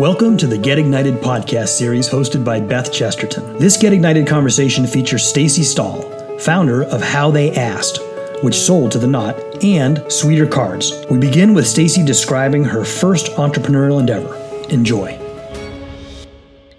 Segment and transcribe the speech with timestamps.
[0.00, 3.58] Welcome to the Get Ignited podcast series hosted by Beth Chesterton.
[3.58, 6.00] This Get Ignited conversation features Stacy Stahl,
[6.38, 8.00] founder of How They Asked,
[8.42, 11.04] which sold to the Knot, and Sweeter Cards.
[11.10, 14.34] We begin with Stacy describing her first entrepreneurial endeavor.
[14.72, 15.19] Enjoy.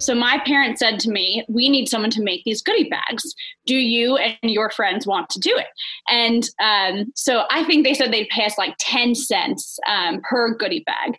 [0.02, 3.22] So my parents said to me, "We need someone to make these goodie bags.
[3.66, 5.68] Do you and your friends want to do it?"
[6.08, 10.54] And um, so I think they said they'd pay us like ten cents um, per
[10.54, 11.16] goodie bag,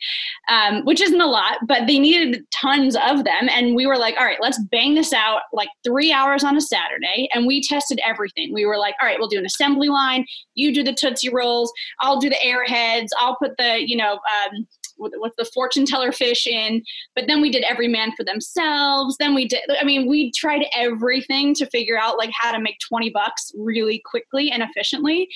[0.49, 3.47] um, which isn't a lot, but they needed tons of them.
[3.49, 6.61] And we were like, "All right, let's bang this out like three hours on a
[6.61, 8.51] Saturday." And we tested everything.
[8.53, 10.25] We were like, "All right, we'll do an assembly line.
[10.55, 11.71] You do the tootsie rolls.
[12.01, 13.07] I'll do the airheads.
[13.17, 16.81] I'll put the you know." Um, what's the fortune teller fish in
[17.15, 18.72] but then we did every man for themselves
[19.19, 22.77] then we did i mean we tried everything to figure out like how to make
[22.87, 25.27] 20 bucks really quickly and efficiently.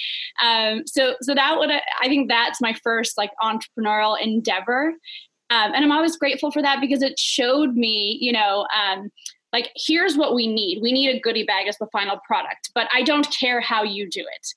[0.44, 4.94] Um, so so that would i think that's my first like entrepreneurial endeavor.
[5.50, 9.10] Um, and i'm always grateful for that because it showed me you know um,
[9.54, 10.82] like here's what we need.
[10.82, 14.10] We need a goodie bag as the final product but i don't care how you
[14.10, 14.48] do it.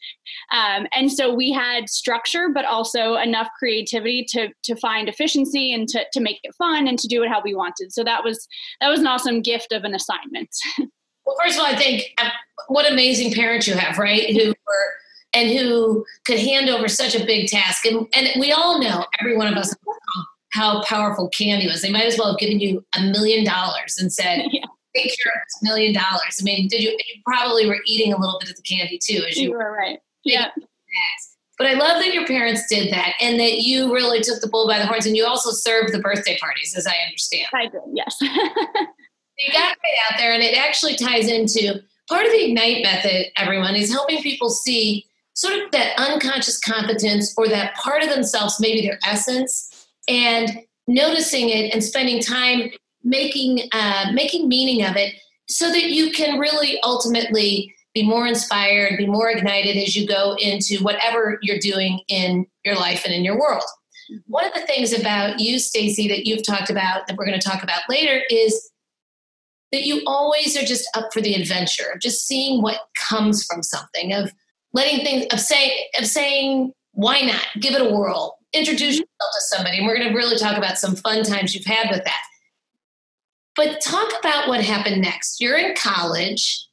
[0.55, 5.89] Um, and so we had structure but also enough creativity to to find efficiency and
[5.89, 7.93] to, to make it fun and to do it how we wanted.
[7.93, 8.47] So that was
[8.81, 10.51] that was an awesome gift of an assignment.
[11.27, 12.31] Well first of all i think uh,
[12.69, 14.35] what amazing parents you have right?
[14.35, 14.93] Who were
[15.35, 17.85] and who could hand over such a big task.
[17.85, 19.75] And and we all know every one of us
[20.53, 21.83] how powerful candy was.
[21.83, 25.33] They might as well have given you a million dollars and said yeah take care
[25.33, 26.39] of this million dollars.
[26.41, 29.25] I mean, did you, you probably were eating a little bit of the candy too,
[29.29, 29.99] as you, you were right.
[30.25, 30.49] Yeah.
[31.61, 34.67] But I love that your parents did that and that you really took the bull
[34.67, 37.47] by the horns and you also served the birthday parties, as I understand.
[37.53, 38.17] I did, yes.
[38.21, 43.27] you got it out there, and it actually ties into part of the Ignite method,
[43.37, 48.59] everyone, is helping people see sort of that unconscious competence or that part of themselves,
[48.59, 52.71] maybe their essence, and noticing it and spending time
[53.03, 55.15] making uh, making meaning of it
[55.49, 60.37] so that you can really ultimately be more inspired be more ignited as you go
[60.39, 63.65] into whatever you're doing in your life and in your world.
[64.11, 64.19] Mm-hmm.
[64.27, 67.49] one of the things about you stacy that you've talked about that we're going to
[67.49, 68.71] talk about later is
[69.73, 73.63] that you always are just up for the adventure of just seeing what comes from
[73.63, 74.33] something of
[74.73, 77.47] letting things of saying of saying why not?
[77.61, 78.37] Give it a whirl.
[78.53, 79.03] Introduce mm-hmm.
[79.03, 79.79] yourself to somebody.
[79.79, 82.23] And we're going to really talk about some fun times you've had with that
[83.61, 85.39] but talk about what happened next.
[85.39, 86.67] You're in college.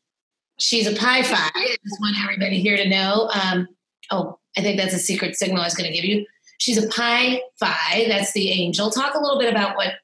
[0.57, 1.35] She's a Pi Phi.
[1.35, 3.29] I just want everybody here to know.
[3.33, 3.67] Um,
[4.09, 6.25] oh, I think that's a secret signal I was going to give you.
[6.59, 8.05] She's a Pi Phi.
[8.07, 8.89] That's the angel.
[8.89, 9.95] Talk a little bit about what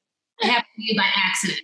[0.41, 1.61] happened to you by accident.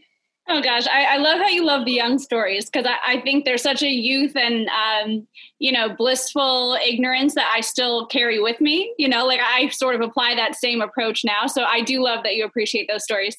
[0.52, 3.46] Oh gosh, I, I, love how you love the young stories because I, I, think
[3.46, 5.28] there's such a youth and um,
[5.60, 8.92] you know blissful ignorance that I still carry with me.
[8.98, 11.46] You know, like I sort of apply that same approach now.
[11.46, 13.38] So I do love that you appreciate those stories.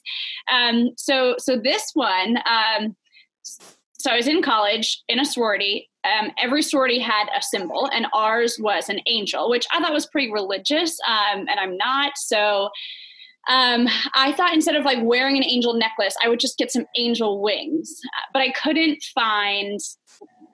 [0.53, 2.95] Um, so so this one, um,
[3.99, 5.91] so I was in college in a sorority.
[6.05, 10.07] Um, every sorority had a symbol, and ours was an angel, which I thought was
[10.07, 12.13] pretty religious, um, and I'm not.
[12.17, 12.71] So
[13.49, 16.87] um, I thought instead of like wearing an angel necklace, I would just get some
[16.97, 18.01] angel wings,
[18.33, 19.79] but I couldn't find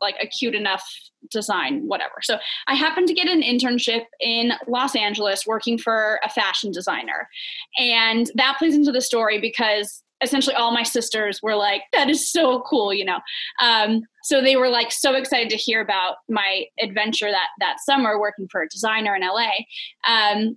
[0.00, 0.84] like a cute enough
[1.30, 2.16] design, whatever.
[2.22, 2.38] So
[2.68, 7.28] I happened to get an internship in Los Angeles working for a fashion designer.
[7.78, 12.30] And that plays into the story because essentially all my sisters were like, that is
[12.30, 13.18] so cool, you know.
[13.60, 18.18] Um, so they were like so excited to hear about my adventure that that summer
[18.18, 19.50] working for a designer in LA.
[20.08, 20.56] Um,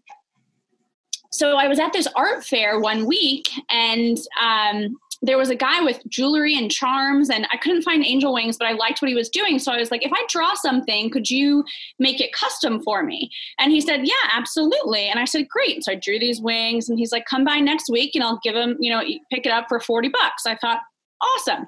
[1.31, 5.81] so I was at this art fair one week and um, there was a guy
[5.81, 9.15] with jewelry and charms and I couldn't find angel wings, but I liked what he
[9.15, 9.59] was doing.
[9.59, 11.63] So I was like, if I draw something, could you
[11.99, 13.29] make it custom for me?
[13.59, 15.07] And he said, yeah, absolutely.
[15.07, 15.83] And I said, great.
[15.83, 18.55] So I drew these wings and he's like, come by next week and I'll give
[18.55, 19.01] him, you know,
[19.31, 20.45] pick it up for 40 bucks.
[20.45, 20.81] I thought,
[21.21, 21.67] awesome.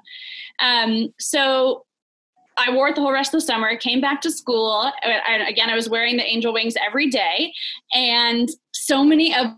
[0.60, 1.84] Um, so
[2.66, 4.92] I wore it the whole rest of the summer, came back to school.
[5.04, 7.52] Uh, and again, I was wearing the angel wings every day.
[7.92, 9.48] And so many of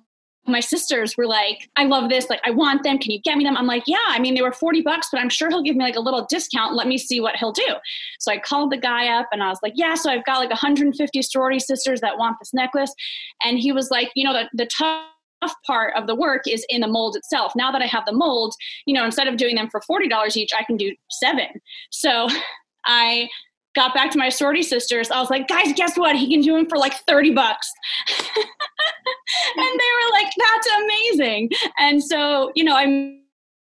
[0.46, 2.28] my sisters were like, I love this.
[2.28, 2.98] Like, I want them.
[2.98, 3.56] Can you get me them?
[3.56, 5.84] I'm like, yeah, I mean, they were 40 bucks, but I'm sure he'll give me
[5.84, 6.74] like a little discount.
[6.74, 7.66] Let me see what he'll do.
[8.20, 10.50] So I called the guy up and I was like, yeah, so I've got like
[10.50, 12.94] 150 sorority sisters that want this necklace.
[13.42, 16.80] And he was like, you know, the, the tough part of the work is in
[16.80, 17.52] the mold itself.
[17.56, 18.54] Now that I have the mold,
[18.86, 21.48] you know, instead of doing them for $40 each, I can do seven.
[21.90, 22.28] So
[22.86, 23.28] I
[23.74, 25.10] got back to my sorority sisters.
[25.10, 26.16] I was like, guys, guess what?
[26.16, 27.70] He can do them for like 30 bucks.
[28.36, 28.36] and
[29.56, 31.50] they were like, that's amazing.
[31.78, 33.18] And so, you know, I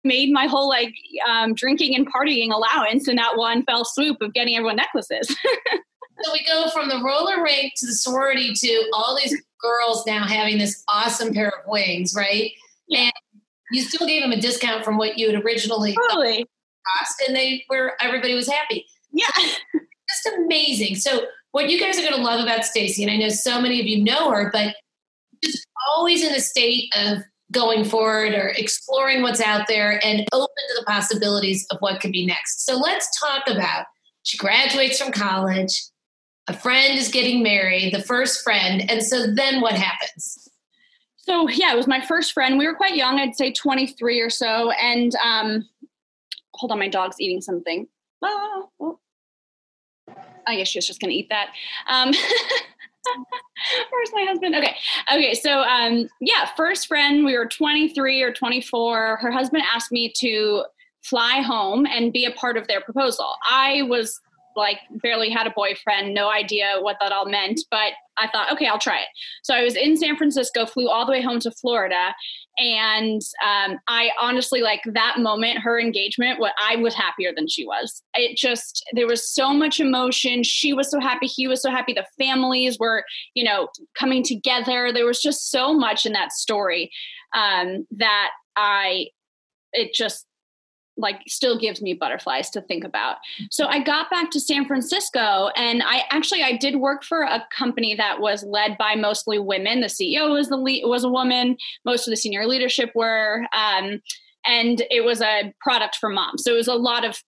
[0.03, 0.93] made my whole like
[1.29, 5.27] um, drinking and partying allowance in that one fell swoop of getting everyone necklaces.
[6.21, 10.25] so we go from the roller rink to the sorority to all these girls now
[10.25, 12.51] having this awesome pair of wings, right?
[12.87, 13.01] Yeah.
[13.01, 13.13] And
[13.71, 16.45] you still gave them a discount from what you had originally totally.
[16.97, 18.85] cost, and they were everybody was happy.
[19.11, 19.27] Yeah,
[20.09, 20.95] just amazing.
[20.95, 23.79] So what you guys are going to love about Stacy, and I know so many
[23.79, 24.75] of you know her, but
[25.43, 27.19] just always in a state of
[27.51, 32.11] going forward or exploring what's out there and open to the possibilities of what could
[32.11, 32.65] be next.
[32.65, 33.85] So let's talk about
[34.23, 35.81] she graduates from college,
[36.47, 40.49] a friend is getting married, the first friend, and so then what happens?
[41.17, 42.57] So yeah, it was my first friend.
[42.57, 45.67] We were quite young, I'd say 23 or so, and um,
[46.53, 47.87] hold on, my dog's eating something.
[48.21, 48.99] Oh.
[50.47, 51.51] I guess she was just going to eat that.
[51.89, 52.11] Um,
[53.91, 54.55] Where's my husband?
[54.55, 54.75] Okay.
[55.11, 55.33] Okay.
[55.33, 59.17] So, um, yeah, first friend, we were 23 or 24.
[59.17, 60.63] Her husband asked me to
[61.01, 63.35] fly home and be a part of their proposal.
[63.49, 64.19] I was
[64.55, 68.67] like barely had a boyfriend, no idea what that all meant, but I thought, okay,
[68.67, 69.07] I'll try it.
[69.43, 72.13] So I was in San Francisco, flew all the way home to Florida,
[72.57, 76.39] and um, I honestly like that moment, her engagement.
[76.39, 78.03] What I was happier than she was.
[78.15, 80.43] It just there was so much emotion.
[80.43, 81.93] She was so happy, he was so happy.
[81.93, 84.91] The families were, you know, coming together.
[84.93, 86.91] There was just so much in that story
[87.33, 89.07] um, that I
[89.71, 90.25] it just
[90.99, 93.17] like still gives me butterflies to think about.
[93.49, 97.45] So I got back to San Francisco and I actually I did work for a
[97.55, 99.81] company that was led by mostly women.
[99.81, 101.57] The CEO was the lead, was a woman.
[101.85, 104.01] Most of the senior leadership were um,
[104.45, 106.43] and it was a product for moms.
[106.43, 107.21] So it was a lot of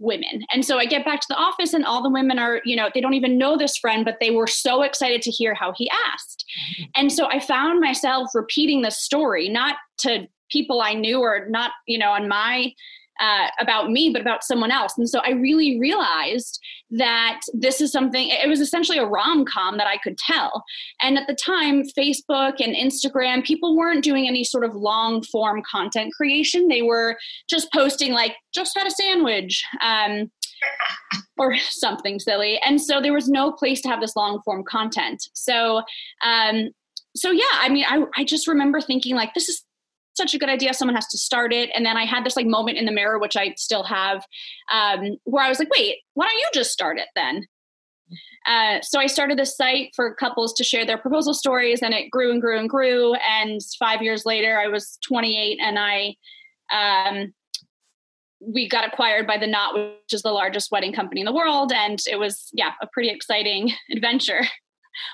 [0.00, 0.44] women.
[0.52, 2.88] And so I get back to the office and all the women are, you know,
[2.94, 5.90] they don't even know this friend, but they were so excited to hear how he
[6.12, 6.44] asked.
[6.94, 11.72] And so I found myself repeating the story, not to people I knew or not,
[11.86, 12.72] you know, on my
[13.20, 14.94] uh, about me, but about someone else.
[14.96, 16.60] And so I really realized
[16.90, 20.64] that this is something, it was essentially a rom com that I could tell.
[21.00, 25.62] And at the time, Facebook and Instagram, people weren't doing any sort of long form
[25.70, 26.68] content creation.
[26.68, 27.16] They were
[27.48, 29.64] just posting, like, just had a sandwich.
[29.82, 30.30] Um,
[31.38, 32.58] or something silly.
[32.66, 35.22] And so there was no place to have this long form content.
[35.34, 35.82] So,
[36.24, 36.70] um,
[37.14, 39.64] so yeah, I mean, I, I just remember thinking like, this is
[40.18, 40.74] such a good idea.
[40.74, 41.70] Someone has to start it.
[41.74, 44.22] And then I had this like moment in the mirror, which I still have,
[44.70, 47.46] um, where I was like, wait, why don't you just start it then?
[48.46, 52.10] Uh, so I started this site for couples to share their proposal stories, and it
[52.10, 53.14] grew and grew and grew.
[53.14, 56.14] And five years later, I was 28, and I
[56.72, 57.34] um,
[58.40, 61.72] we got acquired by the Knot, which is the largest wedding company in the world,
[61.72, 64.42] and it was yeah a pretty exciting adventure.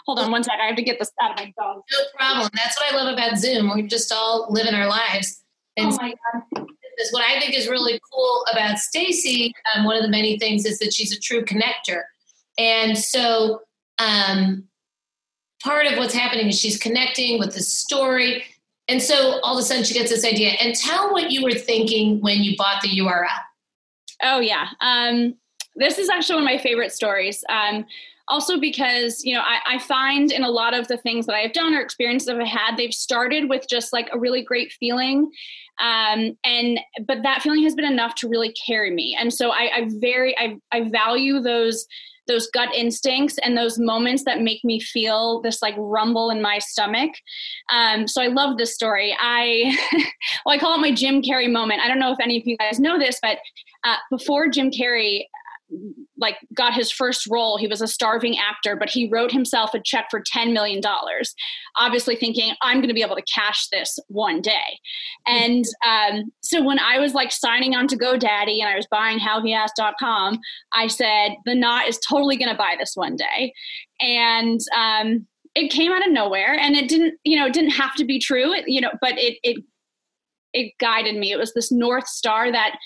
[0.06, 0.60] Hold on one second.
[0.60, 1.82] I have to get this out of my dog.
[1.90, 2.50] No problem.
[2.54, 3.70] That's what I love about Zoom.
[3.70, 5.42] We're just all living our lives.
[5.76, 6.66] And oh my God.
[7.10, 10.78] What I think is really cool about Stacy, um, one of the many things is
[10.78, 12.02] that she's a true connector.
[12.56, 13.62] And so
[13.98, 14.64] um,
[15.62, 18.44] part of what's happening is she's connecting with the story.
[18.87, 20.50] And so all of a sudden she gets this idea.
[20.60, 23.26] And tell what you were thinking when you bought the URL.
[24.22, 24.69] Oh, yeah.
[24.80, 25.34] Um,
[25.76, 27.44] this is actually one of my favorite stories.
[27.48, 27.84] Um,
[28.29, 31.53] also because you know I, I, find in a lot of the things that i've
[31.53, 35.31] done or experiences that i've had they've started with just like a really great feeling
[35.81, 39.71] um, and but that feeling has been enough to really carry me and so i,
[39.75, 41.87] I very I, I value those
[42.26, 46.59] those gut instincts and those moments that make me feel this like rumble in my
[46.59, 47.11] stomach.
[47.73, 49.15] Um, so I love this story.
[49.19, 49.76] I
[50.47, 51.82] well, I call it my Jim Carrey moment.
[51.82, 53.38] I don't know if any of you guys know this, but
[53.85, 55.25] uh, before Jim Carrey
[56.16, 57.56] like got his first role.
[57.56, 61.35] He was a starving actor but he wrote himself a check for 10 million dollars
[61.76, 64.78] obviously thinking i'm going to be able to cash this one day.
[65.26, 69.18] And um, so when i was like signing on to godaddy and i was buying
[69.18, 70.38] howheasked.com
[70.73, 73.52] i said the knot is totally going to buy this one day.
[74.00, 77.94] And um, it came out of nowhere and it didn't you know it didn't have
[77.94, 79.62] to be true it, you know but it it
[80.54, 81.33] it guided me.
[81.33, 82.78] It was this north star that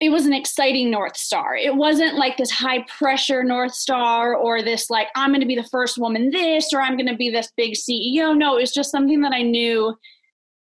[0.00, 1.56] it was an exciting North Star.
[1.56, 5.56] It wasn't like this high pressure North Star or this like, I'm going to be
[5.56, 8.36] the first woman this or I'm going to be this big CEO.
[8.36, 9.96] No, it was just something that I knew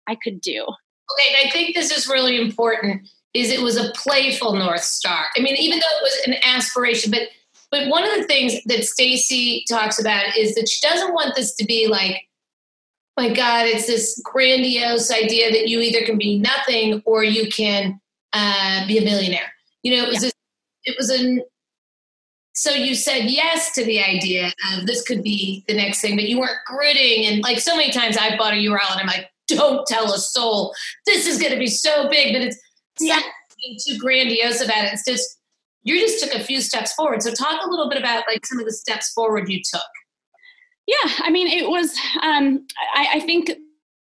[0.08, 0.62] I could do.
[0.62, 5.26] Okay, and I think this is really important is it was a playful North Star.
[5.36, 7.22] I mean, even though it was an aspiration, but
[7.72, 11.56] but one of the things that Stacy talks about is that she doesn't want this
[11.56, 12.28] to be like,
[13.18, 18.00] my God, it's this grandiose idea that you either can be nothing or you can
[18.34, 19.52] uh, be a millionaire.
[19.84, 20.30] You know, it was yeah.
[20.86, 21.42] it was a
[22.56, 26.26] so you said yes to the idea of this could be the next thing, but
[26.26, 29.28] you weren't gritting and like so many times I've bought a URL and I'm like,
[29.48, 30.74] don't tell a soul.
[31.06, 32.60] This is going to be so big, but it's
[33.00, 33.16] yeah.
[33.16, 33.24] not
[33.58, 34.94] being too grandiose about it.
[34.94, 35.40] It's just
[35.84, 37.22] you just took a few steps forward.
[37.22, 39.82] So talk a little bit about like some of the steps forward you took.
[40.88, 41.98] Yeah, I mean, it was.
[42.22, 43.52] Um, I, I think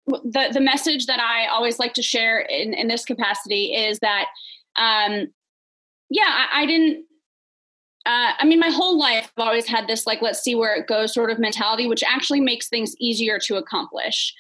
[0.08, 4.26] the the message that I always like to share in in this capacity is that
[4.78, 5.28] um,
[6.10, 7.06] yeah, I, I didn't.
[8.06, 10.88] Uh, I mean, my whole life I've always had this like let's see where it
[10.88, 14.34] goes sort of mentality, which actually makes things easier to accomplish.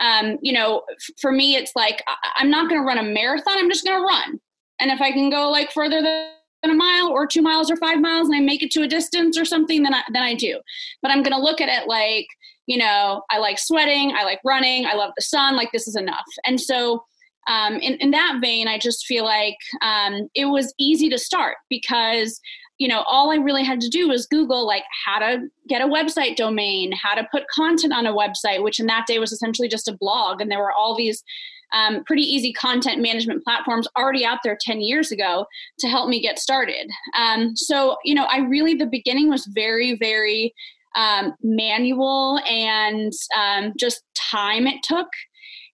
[0.00, 3.02] Um, you know, f- for me, it's like I- I'm not going to run a
[3.02, 3.58] marathon.
[3.58, 4.40] I'm just going to run,
[4.80, 6.30] and if I can go like further than
[6.70, 9.38] a mile or two miles or five miles and I make it to a distance
[9.38, 10.60] or something, then I, then I do.
[11.02, 12.26] But I'm going to look at it like,
[12.70, 15.96] you know, I like sweating, I like running, I love the sun, like this is
[15.96, 16.24] enough.
[16.46, 17.02] And so,
[17.48, 21.56] um, in, in that vein, I just feel like um, it was easy to start
[21.68, 22.40] because,
[22.78, 25.88] you know, all I really had to do was Google like how to get a
[25.88, 29.66] website domain, how to put content on a website, which in that day was essentially
[29.66, 30.40] just a blog.
[30.40, 31.24] And there were all these
[31.72, 35.44] um, pretty easy content management platforms already out there 10 years ago
[35.80, 36.88] to help me get started.
[37.18, 40.54] Um, so, you know, I really, the beginning was very, very
[40.96, 45.08] um, manual and um, just time it took.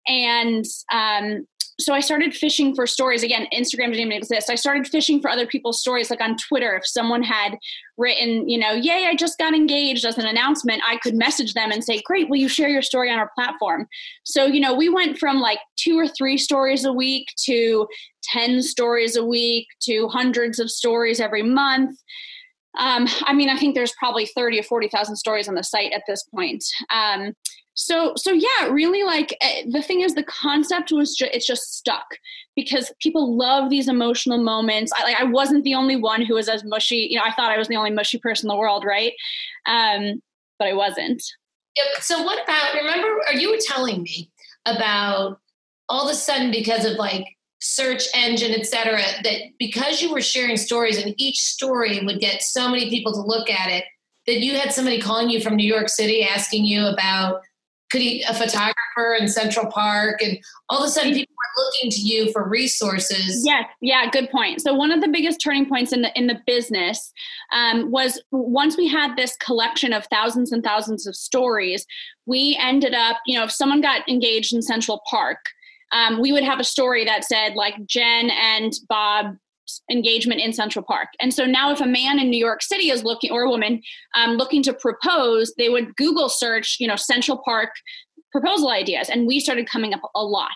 [0.08, 1.46] And um,
[1.80, 3.22] so I started fishing for stories.
[3.22, 4.50] Again, Instagram didn't even exist.
[4.50, 6.76] I started fishing for other people's stories, like on Twitter.
[6.76, 7.58] If someone had
[7.98, 11.72] written, you know, yay, I just got engaged as an announcement, I could message them
[11.72, 13.88] and say, great, will you share your story on our platform?
[14.24, 17.88] So, you know, we went from like two or three stories a week to
[18.24, 21.98] 10 stories a week to hundreds of stories every month.
[22.78, 26.04] Um, I mean, I think there's probably 30 or 40,000 stories on the site at
[26.08, 26.64] this point.
[26.94, 27.34] Um,
[27.76, 31.76] so so yeah really like uh, the thing is the concept was just it's just
[31.76, 32.06] stuck
[32.56, 34.92] because people love these emotional moments.
[34.96, 37.52] I like i wasn't the only one who was as mushy you know i thought
[37.52, 39.14] i was the only mushy person in the world right?
[39.66, 40.22] Um
[40.58, 41.22] but i wasn't.
[41.76, 44.32] Yeah, so what about remember or you were telling me
[44.66, 45.40] about
[45.90, 47.26] all of a sudden because of like
[47.66, 52.70] search engine etc that because you were sharing stories and each story would get so
[52.70, 53.84] many people to look at it
[54.28, 57.42] that you had somebody calling you from new york city asking you about
[57.92, 60.38] could he a photographer in Central Park and
[60.70, 63.46] all of a sudden people were looking to you for resources.
[63.46, 64.62] Yes, yeah, good point.
[64.62, 67.14] So one of the biggest turning points in the in the business
[67.54, 71.86] um, was once we had this collection of thousands and thousands of stories,
[72.26, 75.38] we ended up, you know, if someone got engaged in Central Park,
[75.96, 79.38] um, we would have a story that said like Jen and Bob
[79.90, 81.08] engagement in Central Park.
[81.20, 83.82] And so now, if a man in New York City is looking, or a woman
[84.16, 87.70] um, looking to propose, they would Google search, you know, Central Park
[88.32, 90.50] proposal ideas, and we started coming up a lot.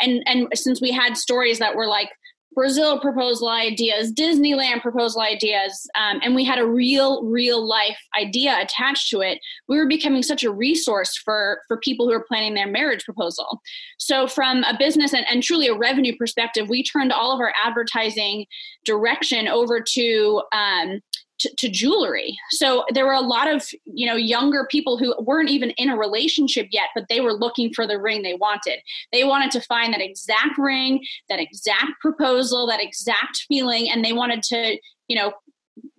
[0.00, 2.08] And and since we had stories that were like
[2.54, 8.58] Brazil proposal ideas, Disneyland proposal ideas, um, and we had a real, real life idea
[8.60, 9.38] attached to it.
[9.68, 13.60] We were becoming such a resource for for people who are planning their marriage proposal.
[13.98, 17.52] So, from a business and, and truly a revenue perspective, we turned all of our
[17.64, 18.46] advertising
[18.84, 21.00] direction over to um,
[21.38, 22.36] to, to, jewelry.
[22.50, 25.96] So there were a lot of you know younger people who weren't even in a
[25.96, 28.80] relationship yet, but they were looking for the ring they wanted.
[29.12, 34.12] They wanted to find that exact ring, that exact proposal, that exact feeling, and they
[34.12, 34.78] wanted to
[35.08, 35.32] you know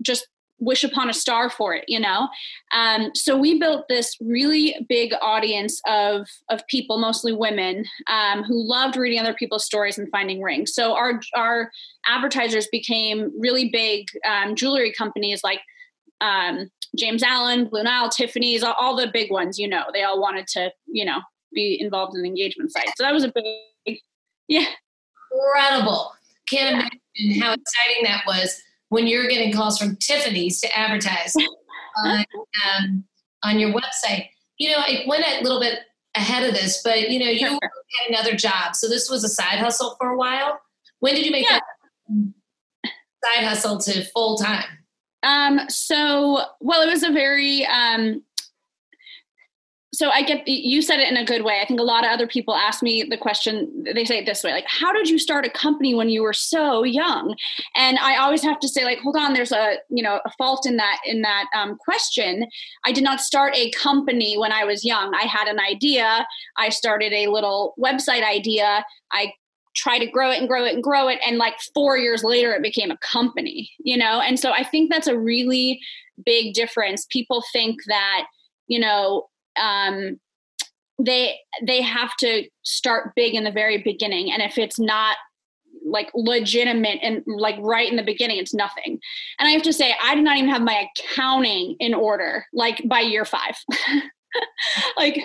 [0.01, 0.27] just
[0.60, 2.28] wish upon a star for it you know?
[2.74, 8.68] Um, so we built this really big audience of of people mostly women um, who
[8.68, 10.74] loved reading other people's stories and finding rings.
[10.74, 11.72] So our our
[12.06, 15.62] advertisers became really big um, jewelry companies like
[16.22, 20.20] um, james allen blue nile tiffany's all, all the big ones you know they all
[20.20, 21.22] wanted to you know
[21.54, 22.89] be involved in the engagement site.
[22.96, 24.00] So that was a big
[24.48, 24.66] yeah.
[25.32, 26.12] Incredible.
[26.50, 31.34] Can't imagine how exciting that was when you're getting calls from Tiffany's to advertise
[31.98, 32.25] on,
[32.65, 33.03] um,
[33.43, 34.27] on your website.
[34.58, 35.79] You know, I went a little bit
[36.15, 37.60] ahead of this, but you know, you had
[38.10, 38.75] another job.
[38.75, 40.60] So this was a side hustle for a while.
[41.00, 41.60] When did you make yeah.
[42.10, 42.91] that
[43.24, 44.65] side hustle to full time?
[45.24, 48.24] Um, so, well, it was a very, um,
[49.91, 51.62] so I get you said it in a good way.
[51.62, 53.86] I think a lot of other people ask me the question.
[53.96, 56.34] They say it this way, like, "How did you start a company when you were
[56.34, 57.36] so young?"
[57.75, 60.67] And I always have to say, like, hold on, there's a you know a fault
[60.67, 62.46] in that in that um, question.
[62.86, 65.13] I did not start a company when I was young.
[65.15, 66.27] I had an idea.
[66.55, 68.86] I started a little website idea.
[69.12, 69.34] I
[69.75, 72.53] tried to grow it and grow it and grow it, and like four years later,
[72.53, 73.72] it became a company.
[73.79, 75.79] You know, and so I think that's a really
[76.24, 77.08] big difference.
[77.10, 78.27] People think that
[78.67, 79.25] you know
[79.60, 80.20] um,
[81.04, 84.32] they they have to start big in the very beginning.
[84.32, 85.18] And if it's not
[85.86, 89.00] like legitimate and like right in the beginning it's nothing.
[89.39, 92.82] And i have to say i did not even have my accounting in order like
[92.86, 93.56] by year five.
[94.98, 95.22] Like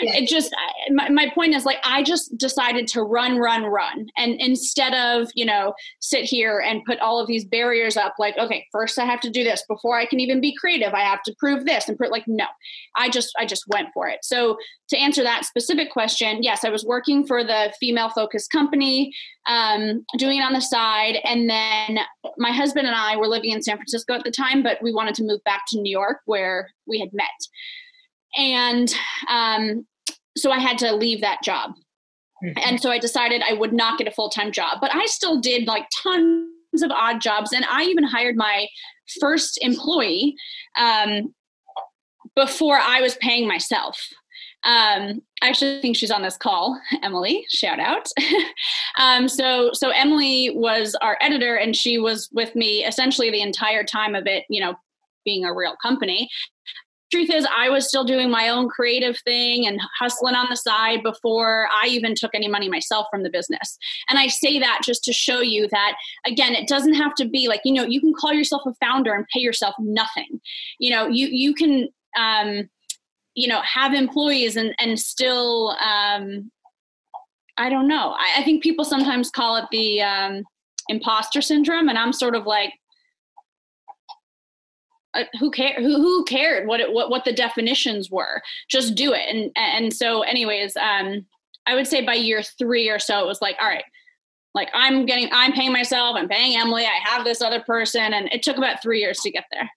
[0.00, 0.54] it just
[0.90, 4.06] my, my point is like i just decided to run run run.
[4.16, 8.36] And instead of you know sit here and put all of these barriers up like
[8.38, 11.22] okay first i have to do this before i can even be creative i have
[11.22, 12.46] to prove this and put like no.
[12.96, 14.20] I just i just went for it.
[14.22, 14.56] So
[14.90, 19.12] to answer that specific question yes i was working for the female focused company
[19.48, 21.16] um, doing it on the side.
[21.24, 22.00] And then
[22.36, 25.14] my husband and i were living in san francisco at the time but we wanted
[25.14, 27.26] to move back to new york where we had met
[28.36, 28.94] and
[29.28, 29.86] um,
[30.36, 31.72] so I had to leave that job.
[32.44, 32.58] Mm-hmm.
[32.64, 35.40] And so I decided I would not get a full time job, but I still
[35.40, 37.52] did like tons of odd jobs.
[37.52, 38.68] And I even hired my
[39.20, 40.36] first employee
[40.78, 41.34] um,
[42.36, 44.00] before I was paying myself.
[44.64, 47.44] Um, I actually think she's on this call, Emily.
[47.48, 48.08] Shout out.
[48.98, 53.84] um, so, so Emily was our editor, and she was with me essentially the entire
[53.84, 54.44] time of it.
[54.48, 54.74] You know,
[55.24, 56.28] being a real company
[57.10, 61.02] truth is i was still doing my own creative thing and hustling on the side
[61.02, 63.78] before i even took any money myself from the business.
[64.08, 65.94] And i say that just to show you that
[66.26, 69.12] again it doesn't have to be like you know you can call yourself a founder
[69.12, 70.40] and pay yourself nothing.
[70.78, 71.88] You know you you can
[72.18, 72.68] um
[73.34, 76.50] you know have employees and and still um
[77.56, 78.14] i don't know.
[78.18, 80.42] I, I think people sometimes call it the um
[80.88, 82.72] imposter syndrome and i'm sort of like
[85.18, 88.42] uh, who care who, who cared what it, what what the definitions were?
[88.68, 89.22] Just do it.
[89.28, 91.26] And and so anyways um
[91.66, 93.84] i would say by year 3 or so it was like all right
[94.54, 98.12] like i'm getting i'm paying myself i'm paying emily i have this other person.
[98.12, 99.68] And it took about 3 years to get there.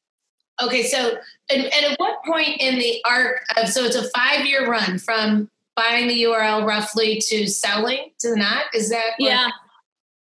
[0.61, 1.17] Okay so
[1.49, 4.99] and, and at what point in the arc of so it's a 5 year run
[4.99, 9.49] from buying the url roughly to selling to not is that yeah.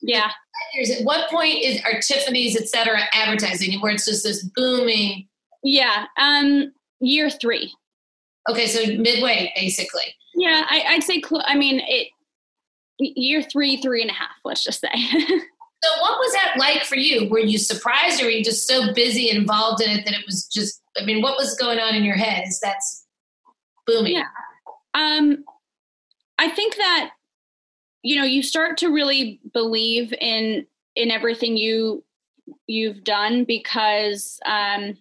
[0.03, 0.31] Yeah
[0.75, 5.29] years, at what point is are Tiffany's, et cetera, advertising where it's just this booming?
[5.63, 7.73] Yeah, um, year three.
[8.49, 10.15] Okay, so midway, basically.
[10.35, 11.21] Yeah, I, would say.
[11.21, 12.09] Cl- I mean, it
[12.99, 14.31] year three, three and a half.
[14.45, 14.89] Let's just say.
[14.93, 17.29] so, what was that like for you?
[17.29, 20.47] Were you surprised, or were you just so busy involved in it that it was
[20.47, 20.81] just?
[20.97, 22.45] I mean, what was going on in your head?
[22.47, 23.07] Is that's
[23.87, 24.15] booming?
[24.15, 24.25] Yeah.
[24.95, 25.45] Um,
[26.39, 27.11] I think that
[28.03, 30.67] you know you start to really believe in
[30.97, 32.05] in everything you
[32.67, 34.97] you've done because um,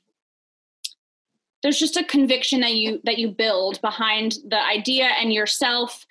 [1.62, 6.05] there's just a conviction that you that you build behind the idea and yourself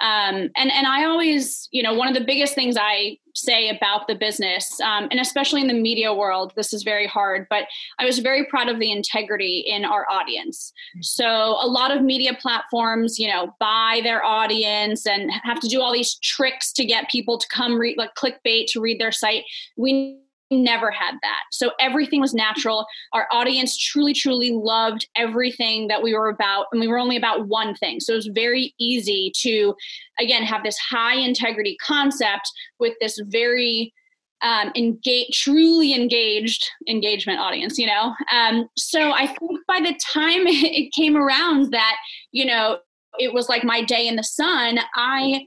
[0.00, 4.08] um, and and i always you know one of the biggest things i say about
[4.08, 7.64] the business um, and especially in the media world this is very hard but
[7.98, 10.72] i was very proud of the integrity in our audience.
[11.00, 15.80] So a lot of media platforms you know buy their audience and have to do
[15.80, 19.44] all these tricks to get people to come read like clickbait to read their site.
[19.76, 20.18] We
[20.50, 21.42] never had that.
[21.52, 22.86] So everything was natural.
[23.12, 26.66] Our audience truly, truly loved everything that we were about.
[26.72, 28.00] And we were only about one thing.
[28.00, 29.74] So it was very easy to,
[30.18, 33.92] again, have this high integrity concept with this very
[34.42, 38.14] um, engage, truly engaged engagement audience, you know?
[38.32, 41.96] Um, so I think by the time it came around that,
[42.32, 42.78] you know,
[43.18, 45.46] it was like my day in the sun, I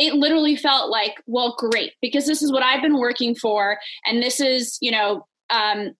[0.00, 3.78] it literally felt like, well, great, because this is what I've been working for.
[4.06, 5.90] And this is, you know, um,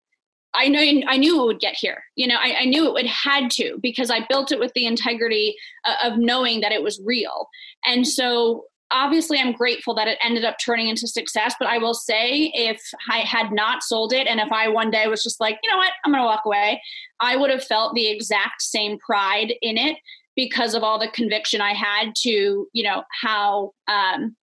[0.53, 2.03] I know I knew it would get here.
[2.15, 4.85] You know, I, I, knew it would had to because I built it with the
[4.85, 5.55] integrity
[6.03, 7.47] of knowing that it was real.
[7.85, 11.55] And so obviously I'm grateful that it ended up turning into success.
[11.57, 15.07] But I will say if I had not sold it and if I one day
[15.07, 16.81] was just like, you know what, I'm gonna walk away,
[17.21, 19.97] I would have felt the exact same pride in it
[20.41, 24.35] because of all the conviction I had to, you know, how um,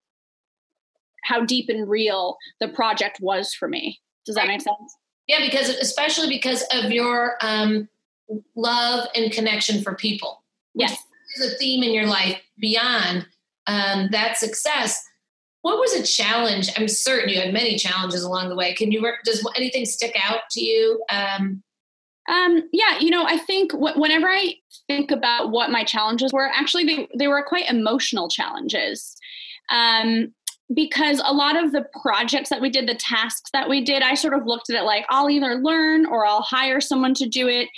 [1.25, 3.99] how deep and real the project was for me.
[4.25, 4.97] Does that make sense?
[5.27, 7.89] Yeah, because especially because of your um,
[8.55, 10.45] love and connection for people.
[10.73, 10.97] Yes,
[11.37, 13.27] is a theme in your life beyond
[13.67, 15.05] um, that success.
[15.63, 16.71] What was a challenge?
[16.77, 18.73] I'm certain you had many challenges along the way.
[18.73, 21.65] Can you does anything stick out to you um,
[22.29, 24.55] um, yeah, you know, I think w- whenever I
[24.87, 29.17] think about what my challenges were, actually they, they were quite emotional challenges.
[29.71, 30.33] Um,
[30.75, 34.15] because a lot of the projects that we did, the tasks that we did, I
[34.15, 37.49] sort of looked at it like I'll either learn or I'll hire someone to do
[37.49, 37.69] it,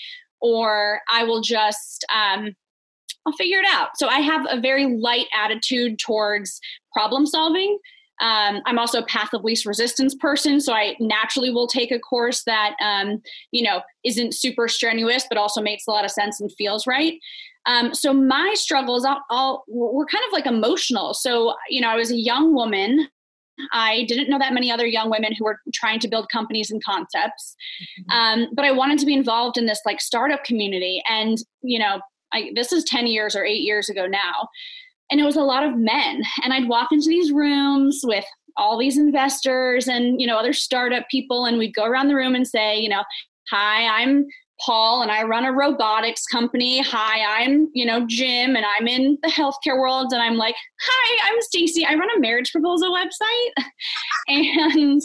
[0.41, 2.55] or I will just um,
[3.27, 3.91] I'll figure it out.
[3.97, 6.61] So I have a very light attitude towards
[6.93, 7.79] problem solving.
[8.21, 11.99] Um, I'm also a path of least resistance person, so I naturally will take a
[11.99, 16.41] course that um, you know isn't super strenuous, but also makes a lot of sense
[16.41, 17.15] and feels right.
[17.67, 21.15] Um, so my struggles all, all were kind of like emotional.
[21.15, 23.09] So you know, I was a young woman.
[23.73, 26.83] I didn't know that many other young women who were trying to build companies and
[26.83, 28.43] concepts, mm-hmm.
[28.43, 31.03] um, but I wanted to be involved in this like startup community.
[31.09, 32.01] And you know,
[32.33, 34.49] I, this is 10 years or eight years ago now.
[35.11, 36.23] And it was a lot of men.
[36.43, 38.25] And I'd walk into these rooms with
[38.57, 41.45] all these investors and, you know, other startup people.
[41.47, 43.03] And we'd go around the room and say, you know,
[43.51, 44.27] hi, I'm
[44.65, 46.83] Paul and I run a robotics company.
[46.83, 50.13] Hi, I'm, you know, Jim and I'm in the healthcare world.
[50.13, 51.85] And I'm like, hi, I'm Stacy.
[51.85, 53.65] I run a marriage proposal website.
[54.29, 55.01] and,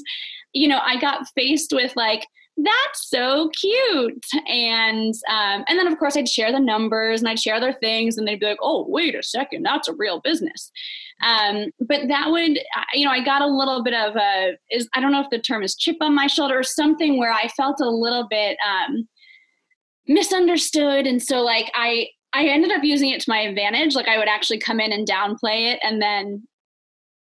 [0.53, 4.25] you know, I got faced with like, that's so cute.
[4.47, 8.17] And um, and then of course I'd share the numbers and I'd share other things
[8.17, 10.71] and they'd be like, oh, wait a second, that's a real business.
[11.23, 12.59] Um, but that would,
[12.93, 15.39] you know, I got a little bit of a, is I don't know if the
[15.39, 19.07] term is chip on my shoulder or something where I felt a little bit um,
[20.07, 24.17] misunderstood and so like i i ended up using it to my advantage like i
[24.17, 26.47] would actually come in and downplay it and then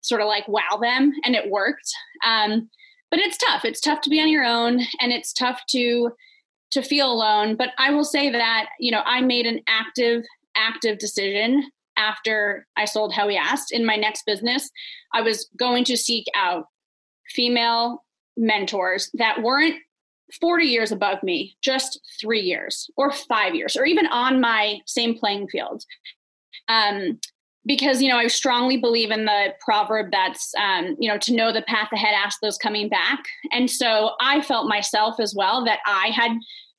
[0.02, 1.90] sort of like wow them and it worked
[2.26, 2.70] um,
[3.14, 3.64] but it's tough.
[3.64, 6.10] It's tough to be on your own and it's tough to
[6.72, 7.56] to feel alone.
[7.56, 10.24] But i will say that you know i made an active
[10.58, 11.64] active decision
[11.96, 14.68] after i sold How He Asked in my next business.
[15.14, 16.66] I was going to seek out
[17.30, 18.04] female
[18.36, 19.76] mentors that weren't
[20.42, 25.16] 40 years above me, just three years or five years, or even on my same
[25.16, 25.86] playing field.
[26.68, 27.20] Um,
[27.66, 31.52] because you know i strongly believe in the proverb that's um, you know to know
[31.52, 35.80] the path ahead ask those coming back and so i felt myself as well that
[35.86, 36.32] i had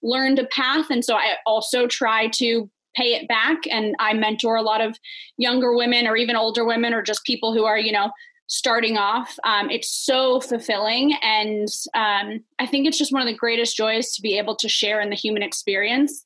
[0.03, 4.57] learned a path and so i also try to pay it back and i mentor
[4.57, 4.97] a lot of
[5.37, 8.11] younger women or even older women or just people who are you know
[8.47, 9.37] starting off.
[9.44, 11.14] Um, it's so fulfilling.
[11.23, 14.68] And um, I think it's just one of the greatest joys to be able to
[14.68, 16.25] share in the human experience.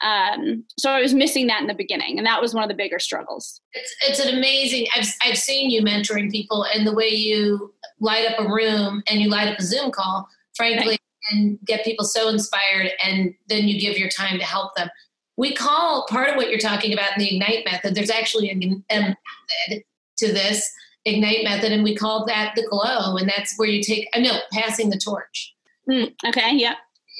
[0.00, 2.74] Um, so I was missing that in the beginning, and that was one of the
[2.74, 3.60] bigger struggles.
[3.72, 4.86] It's, it's an amazing.
[4.94, 9.20] I've I've seen you mentoring people, and the way you light up a room and
[9.20, 11.00] you light up a Zoom call, frankly, right.
[11.32, 14.88] and get people so inspired, and then you give your time to help them.
[15.36, 17.94] We call part of what you're talking about in the Ignite method.
[17.94, 19.84] There's actually a, a method
[20.18, 20.68] to this
[21.04, 23.16] Ignite method, and we call that the glow.
[23.16, 25.54] And that's where you take, I know, passing the torch.
[25.88, 26.74] Mm, okay, yeah.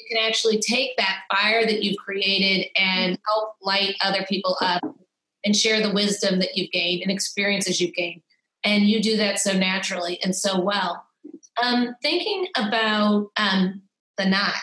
[0.09, 4.81] Can actually take that fire that you've created and help light other people up
[5.45, 8.21] and share the wisdom that you've gained and experiences you've gained.
[8.63, 11.05] And you do that so naturally and so well.
[11.61, 13.81] Um, thinking about um,
[14.17, 14.55] the knot,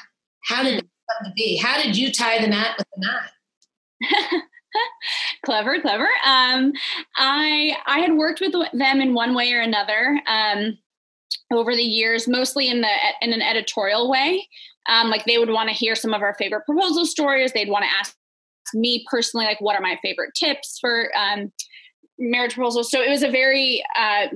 [0.44, 1.56] how did it come to be?
[1.56, 4.42] How did you tie the knot with the knot?
[5.44, 6.08] clever, clever.
[6.24, 6.72] Um,
[7.16, 10.78] I I had worked with them in one way or another um,
[11.52, 14.46] over the years, mostly in the in an editorial way.
[14.88, 17.52] Um, like they would want to hear some of our favorite proposal stories.
[17.52, 18.16] They'd want to ask
[18.74, 21.52] me personally, like, what are my favorite tips for um,
[22.18, 22.90] marriage proposals?
[22.90, 24.26] So it was a very uh,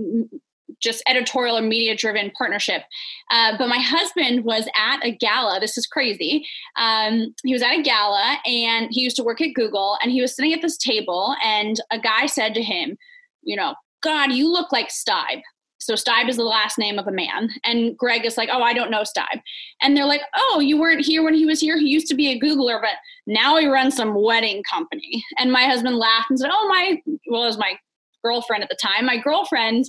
[0.80, 2.82] just editorial or media driven partnership.
[3.30, 5.60] Uh, but my husband was at a gala.
[5.60, 6.46] This is crazy.
[6.76, 10.20] Um, he was at a gala and he used to work at Google and he
[10.20, 12.96] was sitting at this table and a guy said to him,
[13.42, 15.42] you know, God, you look like Steib.
[15.80, 17.50] So Steib is the last name of a man.
[17.64, 19.40] And Greg is like, oh, I don't know Steib.
[19.82, 21.78] And they're like, oh, you weren't here when he was here.
[21.78, 25.24] He used to be a Googler, but now he runs some wedding company.
[25.38, 27.74] And my husband laughed and said, oh, my, well, it was my
[28.22, 29.86] girlfriend at the time, my girlfriend,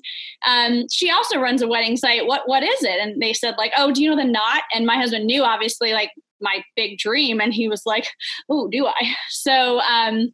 [0.48, 2.26] um, she also runs a wedding site.
[2.26, 3.00] What what is it?
[3.00, 4.64] And they said like, oh, do you know the knot?
[4.74, 8.08] And my husband knew obviously like my big dream, and he was like,
[8.50, 9.14] oh, do I?
[9.30, 10.34] So um,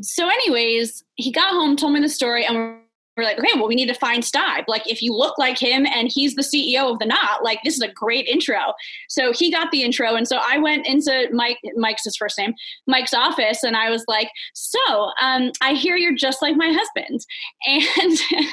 [0.00, 2.78] so anyways, he got home, told me the story, and
[3.16, 4.64] we're like, okay, well, we need to find Steib.
[4.68, 7.74] Like, if you look like him and he's the CEO of the Knot, like, this
[7.74, 8.72] is a great intro.
[9.08, 10.14] So he got the intro.
[10.14, 12.54] And so I went into Mike, Mike's his first name,
[12.86, 17.20] Mike's office, and I was like, so um, I hear you're just like my husband.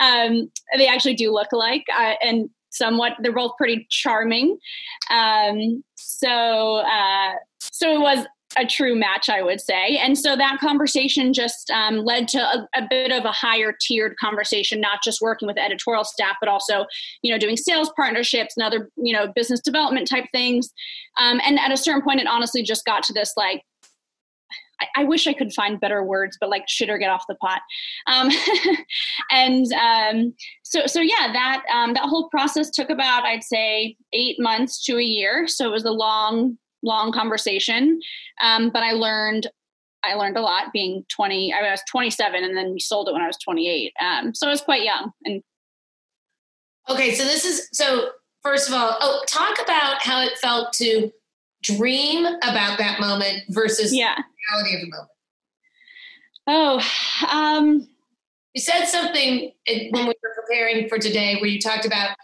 [0.00, 1.84] And um, they actually do look alike.
[1.96, 4.58] Uh, and somewhat, they're both pretty charming.
[5.10, 9.96] Um, so, uh, so it was a true match, I would say.
[9.96, 14.16] And so that conversation just um, led to a, a, bit of a higher tiered
[14.18, 16.84] conversation, not just working with editorial staff, but also,
[17.22, 20.72] you know, doing sales partnerships and other, you know, business development type things.
[21.18, 23.62] Um, and at a certain point, it honestly just got to this like,
[24.80, 27.36] I, I wish I could find better words, but like shit or get off the
[27.36, 27.60] pot.
[28.08, 28.30] Um,
[29.30, 30.34] and um,
[30.64, 34.98] so, so yeah, that um, that whole process took about, I'd say, eight months to
[34.98, 35.46] a year.
[35.46, 38.00] So it was a long long conversation.
[38.42, 39.48] Um, but I learned
[40.02, 41.52] I learned a lot being 20.
[41.52, 43.92] I was 27 and then we sold it when I was 28.
[44.00, 45.12] Um, so I was quite young.
[45.24, 45.42] And
[46.88, 48.10] okay, so this is so
[48.42, 51.10] first of all, oh, talk about how it felt to
[51.62, 54.16] dream about that moment versus yeah.
[54.50, 55.10] reality of the moment.
[56.46, 56.82] Oh,
[57.30, 57.88] um,
[58.54, 62.16] you said something when we were preparing for today where you talked about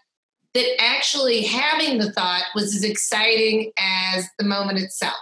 [0.56, 5.14] that actually having the thought was as exciting as the moment itself.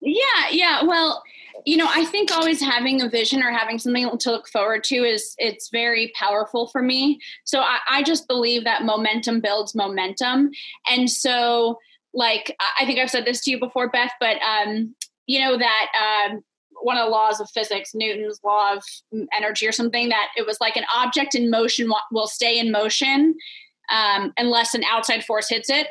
[0.00, 0.84] Yeah, yeah.
[0.84, 1.24] Well,
[1.64, 4.96] you know, I think always having a vision or having something to look forward to
[4.96, 7.18] is it's very powerful for me.
[7.42, 10.50] So I, I just believe that momentum builds momentum.
[10.88, 11.78] And so
[12.14, 14.94] like I think I've said this to you before, Beth, but um,
[15.26, 15.86] you know that
[16.30, 16.44] um,
[16.80, 18.84] one of the laws of physics, Newton's law of
[19.36, 23.34] energy or something, that it was like an object in motion will stay in motion
[23.90, 25.88] um, unless an outside force hits it.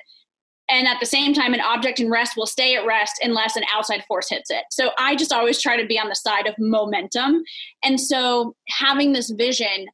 [0.68, 3.64] And at the same time, an object in rest will stay at rest unless an
[3.74, 4.64] outside force hits it.
[4.72, 7.44] So I just always try to be on the side of momentum.
[7.84, 9.86] And so having this vision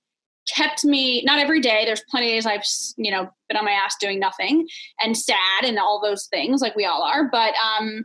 [0.47, 2.63] kept me not every day there's plenty of days i've
[2.97, 4.67] you know been on my ass doing nothing
[4.99, 8.03] and sad and all those things like we all are but um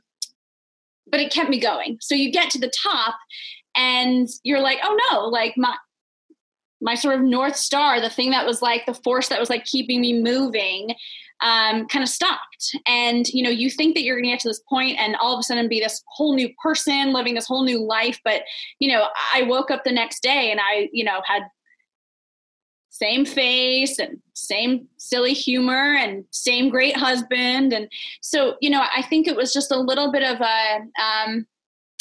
[1.10, 3.16] but it kept me going so you get to the top
[3.74, 5.74] and you're like oh no like my
[6.86, 9.64] my sort of north star the thing that was like the force that was like
[9.64, 10.94] keeping me moving
[11.42, 12.74] um, kind of stopped.
[12.86, 15.34] And you know you think that you're going to get to this point and all
[15.34, 18.42] of a sudden be this whole new person living this whole new life but
[18.78, 21.42] you know i woke up the next day and i you know had
[22.88, 27.74] same face and same silly humor and same great husband.
[27.74, 27.88] And
[28.22, 31.46] so you know i think it was just a little bit of a um,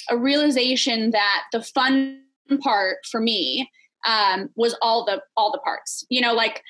[0.09, 2.21] a realization that the fun
[2.61, 3.69] part for me
[4.05, 6.61] um, was all the all the parts you know like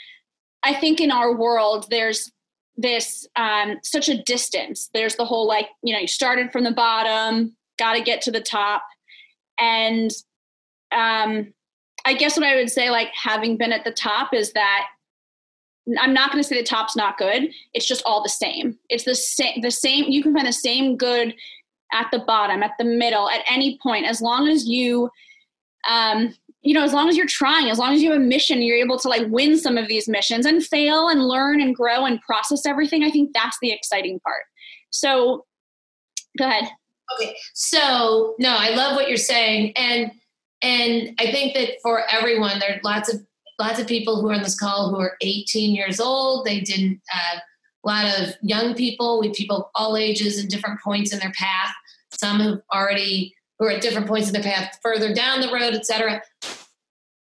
[0.63, 2.31] i think in our world there's
[2.77, 6.71] this um, such a distance there's the whole like you know you started from the
[6.71, 8.83] bottom got to get to the top
[9.59, 10.11] and
[10.91, 11.53] um,
[12.05, 14.87] I guess what I would say, like having been at the top, is that
[15.99, 17.49] I'm not going to say the top's not good.
[17.73, 18.77] It's just all the same.
[18.89, 19.61] It's the same.
[19.61, 20.05] The same.
[20.05, 21.35] You can find the same good
[21.93, 25.09] at the bottom, at the middle, at any point, as long as you,
[25.89, 26.33] um,
[26.65, 28.75] you know, as long as you're trying, as long as you have a mission, you're
[28.75, 32.19] able to like win some of these missions and fail and learn and grow and
[32.21, 33.03] process everything.
[33.03, 34.41] I think that's the exciting part.
[34.89, 35.45] So,
[36.39, 36.63] go ahead.
[37.15, 37.35] Okay.
[37.53, 40.11] So, no, I love what you're saying, and
[40.63, 43.23] and I think that for everyone, there are lots of
[43.59, 46.45] lots of people who are on this call who are 18 years old.
[46.45, 46.99] They didn't.
[47.13, 51.19] Uh, a lot of young people, we people of all ages and different points in
[51.19, 51.71] their path.
[52.09, 55.73] Some have already who are at different points in their path, further down the road,
[55.73, 56.21] etc.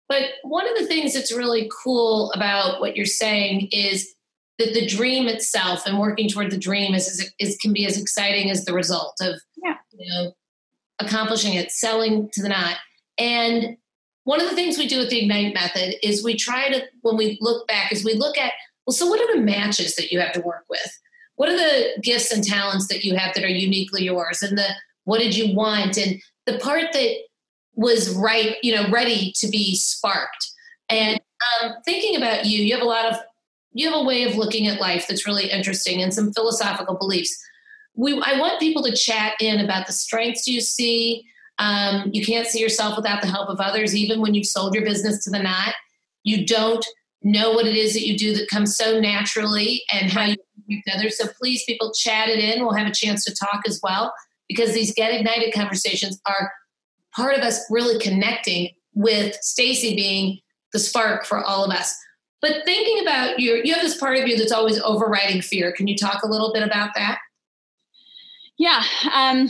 [0.08, 4.14] But one of the things that's really cool about what you're saying is
[4.58, 8.00] that the dream itself and working toward the dream is, is, is can be as
[8.00, 9.76] exciting as the result of yeah.
[9.92, 10.32] you know
[11.00, 12.76] accomplishing it, selling to the knot.
[13.18, 13.76] And
[14.24, 17.16] one of the things we do with the Ignite method is we try to, when
[17.16, 18.52] we look back, is we look at,
[18.86, 21.00] well, so what are the matches that you have to work with?
[21.36, 24.42] What are the gifts and talents that you have that are uniquely yours?
[24.42, 24.68] And the
[25.04, 25.98] what did you want?
[25.98, 27.16] And the part that
[27.74, 30.50] was right, you know, ready to be sparked.
[30.88, 31.20] And
[31.62, 33.18] um, thinking about you, you have a lot of,
[33.72, 37.36] you have a way of looking at life that's really interesting and some philosophical beliefs.
[37.94, 41.24] We, I want people to chat in about the strengths you see,
[41.58, 44.84] um, you can't see yourself without the help of others, even when you've sold your
[44.84, 45.74] business to the knot.
[46.24, 46.84] You don't
[47.22, 50.90] know what it is that you do that comes so naturally and how you connect
[50.94, 51.18] others.
[51.18, 52.64] So please, people, chat it in.
[52.64, 54.12] We'll have a chance to talk as well
[54.48, 56.52] because these Get Ignited conversations are
[57.14, 60.38] part of us really connecting with Stacy being
[60.72, 61.96] the spark for all of us.
[62.42, 65.72] But thinking about your, you have this part of you that's always overriding fear.
[65.72, 67.18] Can you talk a little bit about that?
[68.58, 68.82] Yeah.
[69.12, 69.48] Um,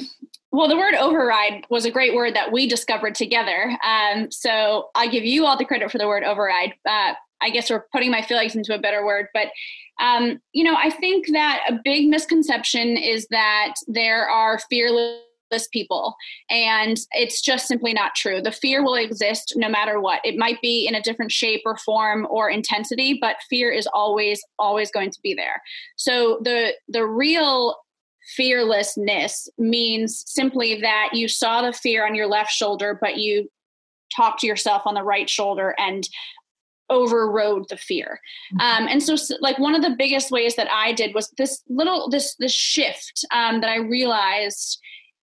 [0.52, 3.76] well, the word override was a great word that we discovered together.
[3.84, 6.74] Um, so I give you all the credit for the word override.
[6.88, 9.48] Uh, I guess we're putting my feelings into a better word, but
[10.00, 15.20] um, you know, I think that a big misconception is that there are fearless
[15.68, 16.14] people.
[16.50, 18.40] And it's just simply not true.
[18.40, 20.20] The fear will exist no matter what.
[20.24, 24.44] It might be in a different shape or form or intensity but fear is always
[24.58, 25.62] always going to be there.
[25.96, 27.76] So the the real
[28.36, 33.50] fearlessness means simply that you saw the fear on your left shoulder, but you
[34.14, 36.08] talked to yourself on the right shoulder and
[36.90, 38.20] overrode the fear.
[38.54, 38.82] Mm-hmm.
[38.82, 42.10] um, and so like one of the biggest ways that i did was this little
[42.10, 44.78] this this shift um, that i realized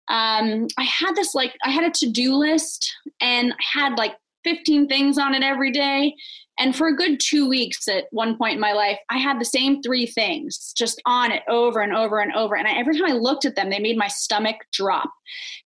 [0.09, 2.91] um, i had this like i had a to-do list
[3.21, 6.15] and i had like 15 things on it every day
[6.59, 9.45] and for a good two weeks at one point in my life, I had the
[9.45, 12.55] same three things just on it over and over and over.
[12.55, 15.09] And I, every time I looked at them, they made my stomach drop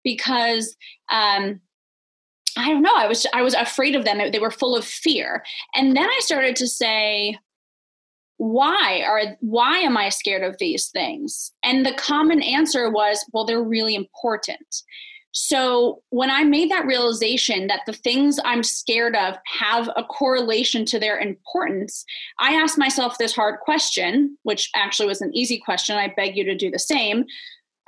[0.05, 0.77] because
[1.11, 1.61] um,
[2.59, 2.95] I don't know.
[2.95, 4.19] I was I was afraid of them.
[4.31, 5.43] They were full of fear.
[5.75, 7.39] And then I started to say,
[8.43, 11.53] why are why am I scared of these things?
[11.63, 14.83] And the common answer was, well, they're really important.
[15.31, 20.85] So when I made that realization that the things I'm scared of have a correlation
[20.87, 22.05] to their importance,
[22.41, 25.97] I asked myself this hard question, which actually was an easy question.
[25.97, 27.25] I beg you to do the same.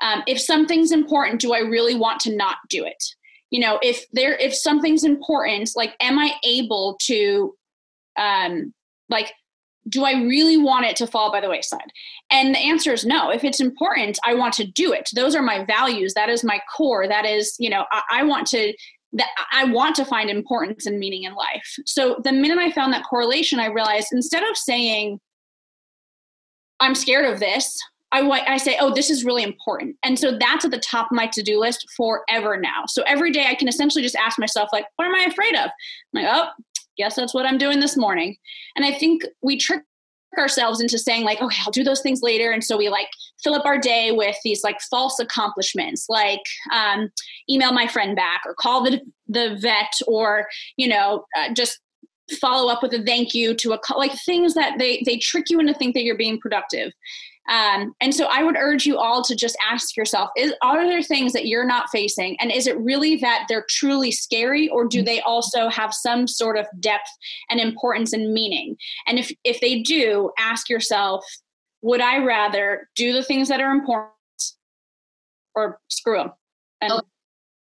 [0.02, 3.02] Um, if something's important, do I really want to not do it?
[3.50, 7.54] you know if there if something's important like am i able to
[8.18, 8.72] um
[9.10, 9.32] like
[9.88, 11.92] do I really want it to fall by the wayside?
[12.30, 13.30] And the answer is no.
[13.30, 15.10] If it's important, I want to do it.
[15.14, 16.14] Those are my values.
[16.14, 17.06] That is my core.
[17.06, 18.72] That is, you know, I, I want to
[19.16, 21.76] that I want to find importance and meaning in life.
[21.86, 25.20] So the minute I found that correlation, I realized instead of saying,
[26.80, 27.78] I'm scared of this,
[28.10, 29.96] I, I say, oh, this is really important.
[30.04, 32.84] And so that's at the top of my to do list forever now.
[32.86, 35.70] So every day I can essentially just ask myself, like, what am I afraid of?
[36.14, 36.48] I'm like, oh,
[36.96, 38.36] guess that's what I'm doing this morning.
[38.76, 39.82] And I think we trick
[40.38, 43.08] ourselves into saying like okay i'll do those things later and so we like
[43.42, 46.40] fill up our day with these like false accomplishments like
[46.72, 47.08] um,
[47.48, 51.80] email my friend back or call the the vet or you know uh, just
[52.40, 55.60] follow up with a thank you to a like things that they they trick you
[55.60, 56.92] into think that you're being productive
[57.48, 61.02] um, and so I would urge you all to just ask yourself: Is are there
[61.02, 65.02] things that you're not facing, and is it really that they're truly scary, or do
[65.02, 67.08] they also have some sort of depth
[67.50, 68.76] and importance and meaning?
[69.06, 71.24] And if if they do, ask yourself:
[71.82, 74.12] Would I rather do the things that are important,
[75.54, 76.32] or screw them?
[76.80, 77.00] And, oh.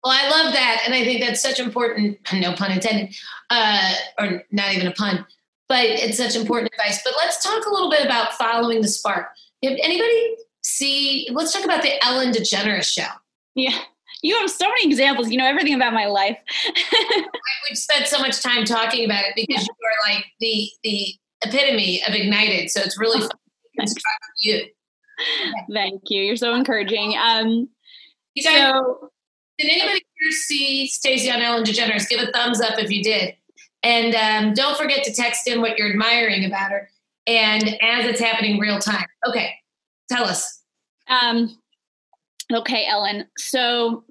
[0.03, 2.17] Well, I love that, and I think that's such important.
[2.33, 3.15] No pun intended,
[3.51, 5.23] uh, or not even a pun,
[5.69, 7.03] but it's such important advice.
[7.03, 9.27] But let's talk a little bit about following the spark
[9.61, 11.27] did anybody see?
[11.31, 13.07] Let's talk about the Ellen DeGeneres show.
[13.55, 13.77] Yeah.
[14.23, 15.29] You have so many examples.
[15.29, 16.37] You know everything about my life.
[17.69, 19.67] We've spent so much time talking about it because yeah.
[19.67, 22.69] you are like the the epitome of ignited.
[22.71, 23.29] So it's really fun
[23.85, 24.01] to
[24.39, 24.65] you.
[25.71, 26.23] Thank you.
[26.23, 27.15] You're so encouraging.
[27.17, 27.69] Um,
[28.33, 29.11] you guys, so,
[29.57, 32.09] did anybody here see Stacy on Ellen DeGeneres?
[32.09, 33.35] Give a thumbs up if you did.
[33.83, 36.89] And um, don't forget to text in what you're admiring about her
[37.27, 39.05] and as it's happening real time.
[39.27, 39.53] Okay,
[40.09, 40.63] tell us.
[41.09, 41.57] Um,
[42.51, 43.27] okay, Ellen.
[43.37, 44.05] So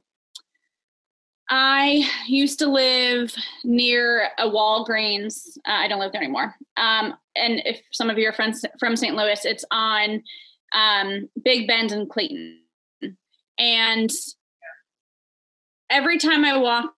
[1.48, 5.56] I used to live near a Walgreens.
[5.66, 6.54] Uh, I don't live there anymore.
[6.76, 9.16] Um, and if some of you are friends from St.
[9.16, 10.22] Louis, it's on
[10.74, 12.60] um, Big Bend and Clayton.
[13.58, 14.10] And
[15.88, 16.92] every time I walked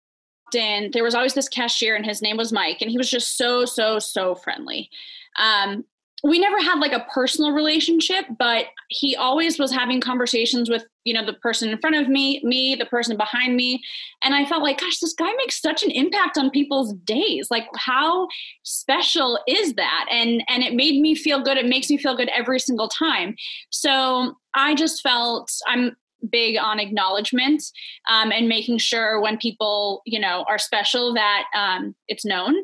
[0.56, 3.38] in, there was always this cashier, and his name was Mike, and he was just
[3.38, 4.89] so, so, so friendly.
[5.38, 5.84] Um,
[6.23, 11.13] we never had like a personal relationship but he always was having conversations with you
[11.13, 13.82] know the person in front of me me the person behind me.
[14.23, 17.49] And i felt like gosh this guy makes such an impact on people's days.
[17.49, 18.27] Like how
[18.63, 20.06] special is that?
[20.12, 21.58] And and it made me feel good.
[21.58, 23.36] It makes me feel good every single time.
[23.69, 25.95] So i just felt i'm
[26.30, 27.63] big on acknowledgement
[28.10, 32.56] um, and making sure when people you know are special that um, it's known.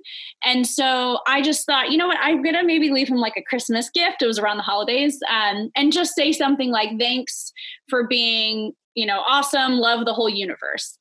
[0.45, 3.43] And so i just thought you know what i'm gonna maybe leave him like a
[3.43, 4.21] christmas gift.
[4.21, 7.51] It was around the holidays um, and just say something like thanks
[7.89, 10.97] for being you know awesome love the whole universe.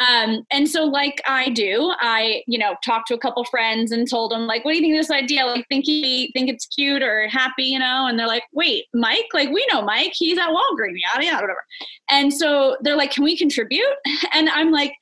[0.00, 4.08] Um, and so like i do i you know talked to a couple friends and
[4.08, 5.46] told them like what do you think of this idea?
[5.46, 8.06] Like think he think it's cute or happy you know?
[8.06, 9.26] And they're like wait mike?
[9.32, 10.12] Like we know mike.
[10.14, 11.64] He's at walgreens yada yada whatever.
[12.10, 13.84] And so they're like can we contribute?
[14.32, 14.92] And i'm like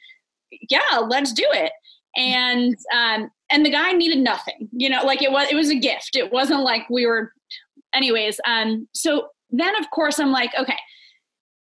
[0.70, 1.72] yeah let's do it.
[2.16, 5.78] And um and the guy needed nothing you know like it was it was a
[5.78, 6.16] gift.
[6.16, 7.32] It wasn't like we were
[7.94, 10.76] anyways um so then of course i'm like okay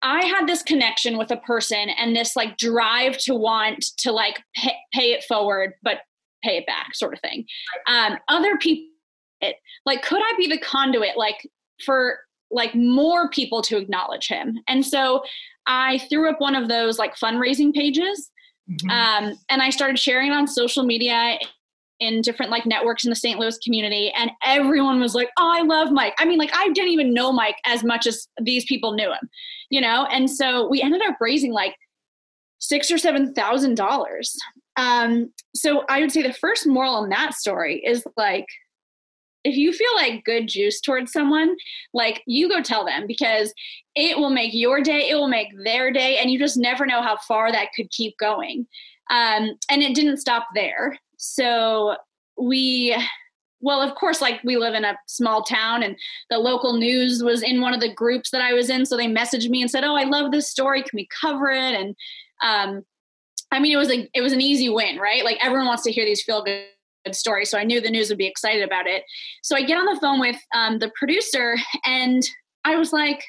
[0.02, 4.40] I had this connection with a person and this like drive to want to like
[4.54, 5.98] pay, pay it forward, but
[6.42, 7.46] pay it back sort of thing.
[7.86, 8.88] Um, other people,
[9.40, 11.48] it, like, could I be the conduit like
[11.84, 12.18] for
[12.50, 14.58] like more people to acknowledge him?
[14.68, 15.22] And so
[15.66, 18.30] I threw up one of those like fundraising pages.
[18.70, 18.90] Mm-hmm.
[18.90, 21.38] Um, and I started sharing it on social media
[22.02, 23.38] in different like networks in the St.
[23.38, 26.90] Louis community, and everyone was like, "Oh, I love Mike." I mean, like I didn't
[26.90, 29.30] even know Mike as much as these people knew him,
[29.72, 30.06] you know.
[30.12, 31.74] And so we ended up raising like
[32.58, 34.36] six or seven thousand dollars.
[34.76, 38.46] Um, so I would say the first moral in that story is like,
[39.44, 41.56] if you feel like good juice towards someone,
[41.92, 43.52] like you go tell them because
[43.96, 47.02] it will make your day, it will make their day, and you just never know
[47.02, 48.66] how far that could keep going.
[49.10, 50.96] Um, and it didn't stop there.
[51.16, 51.96] So
[52.38, 52.96] we
[53.62, 55.96] well of course like we live in a small town and
[56.28, 59.06] the local news was in one of the groups that i was in so they
[59.06, 61.96] messaged me and said oh i love this story can we cover it and
[62.42, 62.82] um,
[63.50, 65.92] i mean it was like it was an easy win right like everyone wants to
[65.92, 66.66] hear these feel good
[67.12, 69.04] stories so i knew the news would be excited about it
[69.42, 72.22] so i get on the phone with um, the producer and
[72.64, 73.24] i was like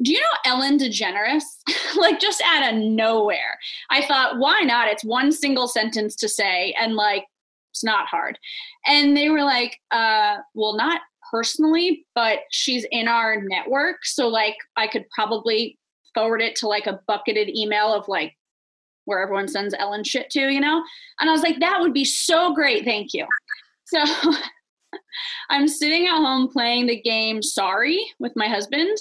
[0.00, 1.42] do you know Ellen DeGeneres?
[1.96, 3.58] like just out of nowhere.
[3.90, 4.86] I thought, why not?
[4.88, 7.24] It's one single sentence to say, and like
[7.70, 8.38] it's not hard.
[8.86, 11.00] And they were like, uh, well, not
[11.30, 14.04] personally, but she's in our network.
[14.04, 15.78] So like I could probably
[16.14, 18.34] forward it to like a bucketed email of like
[19.04, 20.82] where everyone sends Ellen shit to, you know?
[21.20, 22.84] And I was like, that would be so great.
[22.84, 23.26] Thank you.
[23.86, 24.04] So
[25.50, 28.96] I'm sitting at home playing the game Sorry with my husband.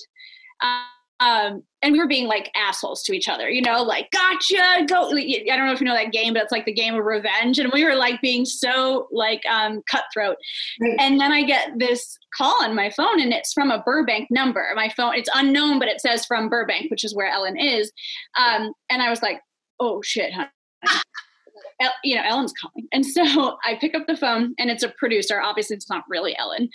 [0.61, 5.09] Um, and we were being like assholes to each other, you know, like gotcha, go.
[5.09, 7.59] I don't know if you know that game, but it's like the game of revenge,
[7.59, 10.38] and we were like being so like um, cutthroat.
[10.80, 10.95] Right.
[10.99, 14.65] And then I get this call on my phone, and it's from a Burbank number.
[14.76, 17.91] My phone, it's unknown, but it says from Burbank, which is where Ellen is.
[18.38, 19.41] Um, and I was like,
[19.80, 20.49] oh shit, honey.
[22.03, 22.88] you know, Ellen's calling.
[22.91, 25.41] And so I pick up the phone and it's a producer.
[25.41, 26.70] Obviously, it's not really Ellen.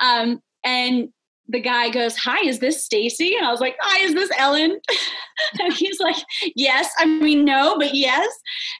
[0.00, 1.08] Um, and
[1.48, 3.34] the guy goes, Hi, is this Stacy?
[3.36, 4.78] And I was like, Hi, is this Ellen?
[5.60, 6.16] and he's like,
[6.54, 6.90] Yes.
[6.98, 8.28] I mean, no, but yes.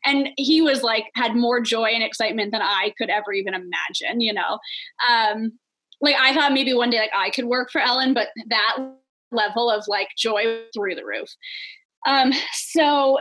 [0.04, 4.20] And he was like, had more joy and excitement than I could ever even imagine,
[4.20, 4.58] you know?
[5.08, 5.52] Um,
[6.00, 8.76] like, I thought maybe one day, like, I could work for Ellen, but that
[9.32, 11.28] level of like joy through the roof.
[12.06, 13.18] Um, so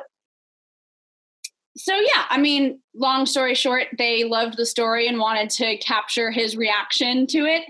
[1.78, 6.32] so yeah i mean long story short they loved the story and wanted to capture
[6.32, 7.64] his reaction to it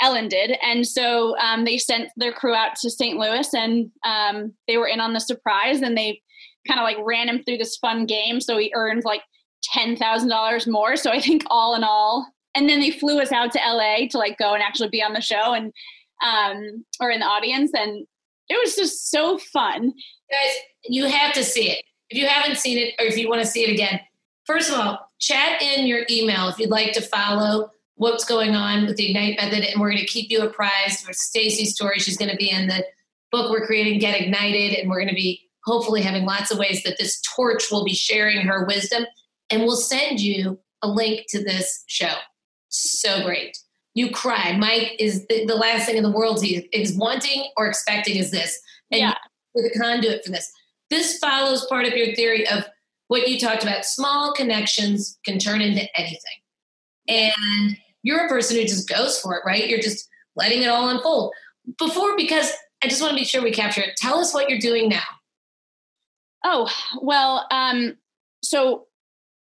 [0.00, 0.56] ellen did.
[0.62, 4.88] And so um, they sent their crew out to st louis and um, they were
[4.88, 6.20] in on the surprise and they
[6.66, 8.40] kind of like ran him through this fun game.
[8.40, 9.22] So he earned like
[9.74, 10.96] $10000 more.
[10.96, 14.18] So i think all in all and then they flew us out to la to
[14.18, 15.72] like go and actually be on the show and
[16.24, 17.72] um, or in the audience.
[17.74, 18.06] And
[18.48, 19.92] it was just so fun.
[20.30, 20.54] Guys
[20.86, 21.82] you have to see it.
[22.10, 24.00] If you haven't seen it or if you want to see it again,
[24.46, 28.86] first of all, chat in your email if you'd like to follow what's going on
[28.86, 31.98] with the Ignite method, and we're going to keep you apprised with Stacy's story.
[31.98, 32.84] She's going to be in the
[33.30, 36.82] book we're creating, Get Ignited, and we're going to be hopefully having lots of ways
[36.82, 39.04] that this torch will be sharing her wisdom,
[39.50, 42.14] and we'll send you a link to this show.
[42.68, 43.56] So great.
[43.94, 44.56] You cry.
[44.56, 48.30] Mike is the, the last thing in the world he is wanting or expecting is
[48.30, 48.58] this.
[48.90, 49.14] And yeah.
[49.54, 50.50] with a conduit for this.
[50.90, 52.64] This follows part of your theory of
[53.08, 53.84] what you talked about.
[53.84, 56.18] Small connections can turn into anything.
[57.08, 59.68] And you're a person who just goes for it, right?
[59.68, 61.32] You're just letting it all unfold.
[61.78, 62.52] Before, because
[62.82, 63.96] I just want to be sure we capture it.
[63.96, 65.02] Tell us what you're doing now.
[66.44, 67.96] Oh, well, um,
[68.42, 68.86] so,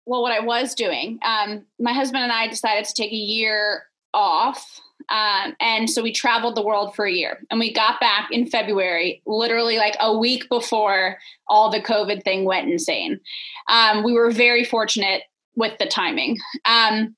[0.07, 3.85] well, what I was doing, um, my husband and I decided to take a year
[4.15, 4.81] off
[5.11, 8.47] um, and so we traveled the world for a year and we got back in
[8.47, 13.19] February, literally like a week before all the COVID thing went insane.
[13.69, 15.23] Um, we were very fortunate
[15.57, 16.39] with the timing.
[16.65, 17.17] Um,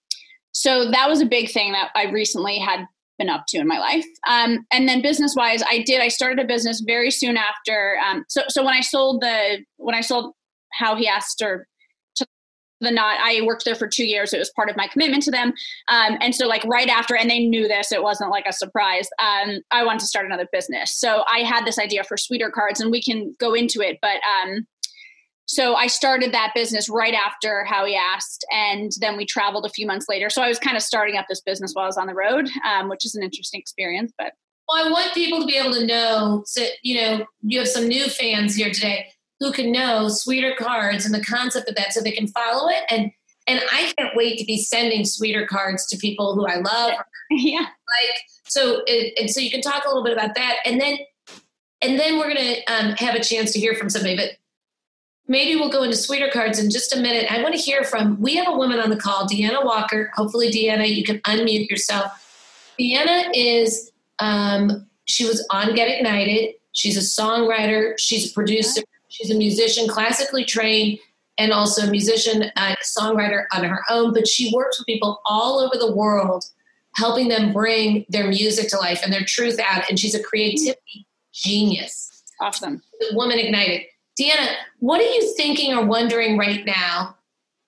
[0.52, 2.86] so that was a big thing that I recently had
[3.18, 4.06] been up to in my life.
[4.28, 7.96] Um, and then business wise, I did, I started a business very soon after.
[8.04, 10.34] Um, so, so when I sold the, when I sold
[10.72, 11.66] how he asked or
[12.82, 15.30] the knot i worked there for two years it was part of my commitment to
[15.30, 15.52] them
[15.88, 19.08] um, and so like right after and they knew this it wasn't like a surprise
[19.22, 22.80] um, i wanted to start another business so i had this idea for sweeter cards
[22.80, 24.66] and we can go into it but um,
[25.52, 29.70] so i started that business right after How He Asked and then we traveled a
[29.70, 31.98] few months later so i was kind of starting up this business while i was
[31.98, 34.32] on the road um, which is an interesting experience but
[34.68, 37.86] well i want people to be able to know so you know you have some
[37.86, 39.06] new fans here today
[39.40, 42.84] who can know sweeter cards and the concept of that so they can follow it
[42.90, 43.10] and
[43.46, 46.92] and I can't wait to be sending sweeter cards to people who I love.
[47.34, 47.60] Yeah.
[47.60, 50.98] Like so, it, and so you can talk a little bit about that, and then
[51.80, 54.14] and then we're gonna um, have a chance to hear from somebody.
[54.14, 54.32] But
[55.32, 57.26] maybe we'll go into sweeter cards in just a minute.
[57.32, 58.20] I want to hear from.
[58.20, 60.12] We have a woman on the call, Deanna Walker.
[60.14, 62.12] Hopefully, Deanna, you can unmute yourself.
[62.78, 66.54] Deanna is um, she was on Get Ignited.
[66.72, 67.94] She's a songwriter.
[67.98, 68.82] She's a producer.
[69.08, 70.98] She's a musician, classically trained,
[71.38, 74.12] and also a musician, a songwriter on her own.
[74.12, 76.44] But she works with people all over the world,
[76.96, 79.88] helping them bring their music to life and their truth out.
[79.88, 82.22] And she's a creativity genius.
[82.38, 82.82] Awesome.
[83.00, 83.82] The woman ignited.
[84.20, 87.16] Deanna, what are you thinking or wondering right now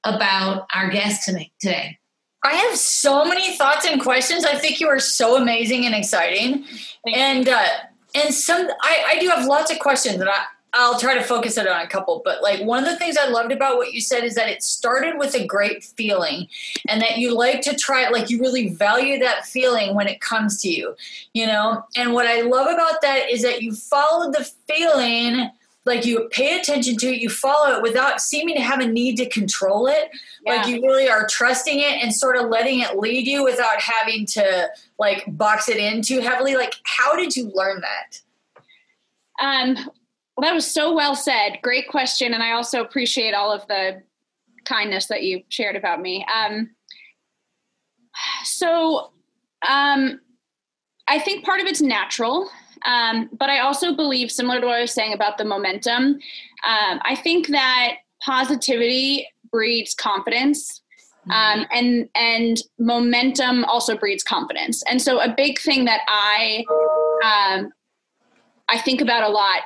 [0.05, 1.29] about our guest
[1.61, 1.99] today?
[2.45, 4.45] I have so many thoughts and questions.
[4.45, 6.67] I think you are so amazing and exciting,
[7.07, 7.67] and uh,
[8.15, 11.57] and some I, I do have lots of questions, and I, I'll try to focus
[11.57, 14.01] it on a couple, but like one of the things I loved about what you
[14.01, 16.49] said is that it started with a great feeling
[16.89, 20.21] and that you like to try it, like you really value that feeling when it
[20.21, 20.97] comes to you,
[21.33, 21.85] you know?
[21.97, 25.49] And what I love about that is that you followed the feeling,
[25.85, 29.17] like you pay attention to it, you follow it without seeming to have a need
[29.17, 30.11] to control it.
[30.45, 30.55] Yeah.
[30.55, 34.25] Like you really are trusting it and sort of letting it lead you without having
[34.27, 34.69] to
[34.99, 36.57] like box it in too heavily.
[36.57, 38.21] Like, how did you learn that?
[39.43, 39.75] Um,
[40.37, 41.59] well, that was so well said.
[41.63, 42.33] Great question.
[42.33, 44.03] And I also appreciate all of the
[44.65, 46.25] kindness that you shared about me.
[46.35, 46.71] Um,
[48.45, 49.13] so
[49.69, 50.21] um,
[51.09, 52.49] I think part of it's natural.
[52.85, 56.19] Um, but I also believe, similar to what I was saying about the momentum,
[56.67, 60.83] um, I think that positivity breeds confidence
[61.31, 61.63] um, mm-hmm.
[61.73, 64.83] and and momentum also breeds confidence.
[64.89, 66.65] And so a big thing that i
[67.25, 67.71] um,
[68.69, 69.63] i think about a lot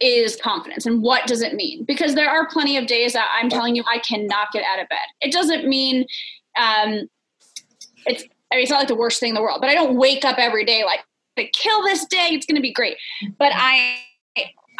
[0.00, 1.84] is confidence and what does it mean?
[1.84, 4.88] Because there are plenty of days that i'm telling you i cannot get out of
[4.88, 4.98] bed.
[5.20, 6.04] It doesn't mean
[6.58, 7.08] um,
[8.06, 9.96] it's I mean, it's not like the worst thing in the world, but I don't
[9.96, 11.00] wake up every day like
[11.36, 12.28] to kill this day.
[12.32, 12.96] It's going to be great.
[13.38, 13.60] But mm-hmm.
[13.60, 13.98] I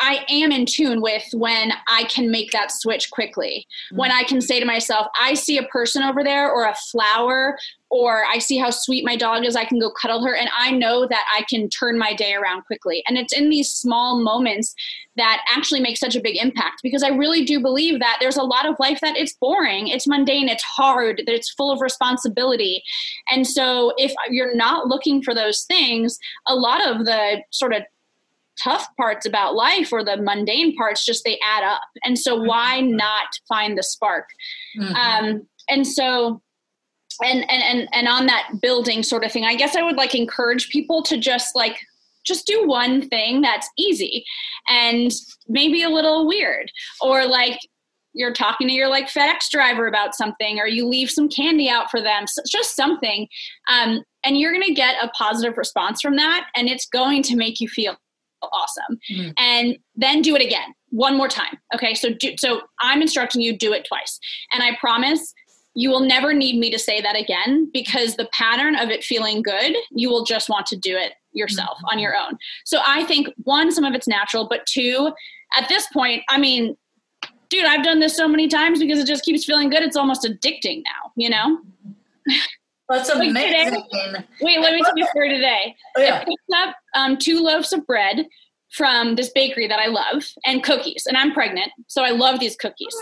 [0.03, 3.66] I am in tune with when I can make that switch quickly.
[3.86, 3.98] Mm-hmm.
[3.98, 7.57] When I can say to myself, I see a person over there or a flower,
[7.88, 10.72] or I see how sweet my dog is, I can go cuddle her, and I
[10.72, 13.05] know that I can turn my day around quickly.
[13.07, 14.74] And it's in these small moments
[15.16, 18.42] that actually make such a big impact because I really do believe that there's a
[18.42, 22.82] lot of life that it's boring, it's mundane, it's hard, that it's full of responsibility.
[23.30, 27.82] And so if you're not looking for those things, a lot of the sort of
[28.62, 32.48] tough parts about life or the mundane parts just they add up and so mm-hmm.
[32.48, 34.26] why not find the spark
[34.78, 34.94] mm-hmm.
[34.94, 36.40] um, and so
[37.22, 40.14] and, and and and on that building sort of thing i guess i would like
[40.14, 41.78] encourage people to just like
[42.24, 44.24] just do one thing that's easy
[44.68, 45.11] and
[45.48, 47.59] maybe a little weird or like
[48.14, 51.90] you're talking to your like FedEx driver about something, or you leave some candy out
[51.90, 53.26] for them, so just something,
[53.70, 57.36] um, and you're going to get a positive response from that, and it's going to
[57.36, 57.96] make you feel
[58.51, 58.99] awesome.
[59.11, 59.30] Mm-hmm.
[59.38, 61.59] And then do it again one more time.
[61.74, 61.95] Okay.
[61.95, 64.18] So do, so I'm instructing you do it twice.
[64.53, 65.32] And I promise
[65.74, 69.43] you will never need me to say that again because the pattern of it feeling
[69.43, 71.93] good, you will just want to do it yourself mm-hmm.
[71.93, 72.36] on your own.
[72.64, 75.12] So I think one, some of it's natural, but two,
[75.57, 76.76] at this point, I mean,
[77.49, 79.82] dude, I've done this so many times because it just keeps feeling good.
[79.82, 81.59] It's almost addicting now, you know?
[82.93, 83.34] That's amazing.
[83.34, 85.74] Today, wait, let me tell you for today.
[85.97, 86.16] Oh, yeah.
[86.16, 88.26] I picked up um, two loaves of bread
[88.72, 91.05] from this bakery that I love and cookies.
[91.07, 92.97] And I'm pregnant, so I love these cookies.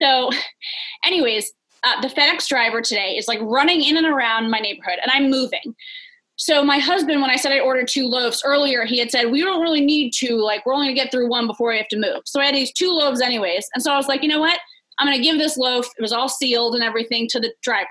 [0.00, 0.30] So,
[1.06, 1.52] anyways,
[1.84, 5.30] uh, the FedEx driver today is like running in and around my neighborhood, and I'm
[5.30, 5.74] moving.
[6.36, 9.42] So my husband, when I said I ordered two loaves earlier, he had said we
[9.42, 10.40] don't really need two.
[10.40, 12.22] Like we're only gonna get through one before we have to move.
[12.24, 14.58] So I had these two loaves anyways, and so I was like, you know what?
[14.98, 15.86] I'm gonna give this loaf.
[15.98, 17.88] It was all sealed and everything to the driver.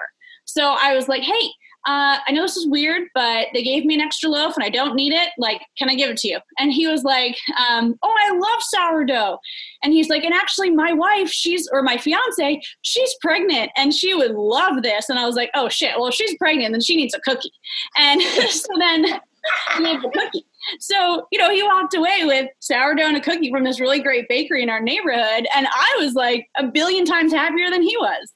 [0.51, 1.49] So I was like, hey,
[1.87, 4.69] uh, I know this is weird, but they gave me an extra loaf and I
[4.69, 5.29] don't need it.
[5.39, 6.39] Like, can I give it to you?
[6.59, 9.39] And he was like, um, oh, I love sourdough.
[9.83, 14.13] And he's like, and actually, my wife, she's, or my fiance, she's pregnant and she
[14.13, 15.09] would love this.
[15.09, 17.51] And I was like, oh shit, well, if she's pregnant, then she needs a cookie.
[17.97, 20.45] And so then he made the cookie.
[20.79, 24.29] So, you know, he walked away with sourdough and a cookie from this really great
[24.29, 25.47] bakery in our neighborhood.
[25.55, 28.31] And I was like a billion times happier than he was.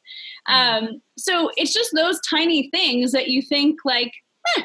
[0.49, 0.85] Mm-hmm.
[0.85, 4.11] Um, so it's just those tiny things that you think like,
[4.57, 4.63] eh,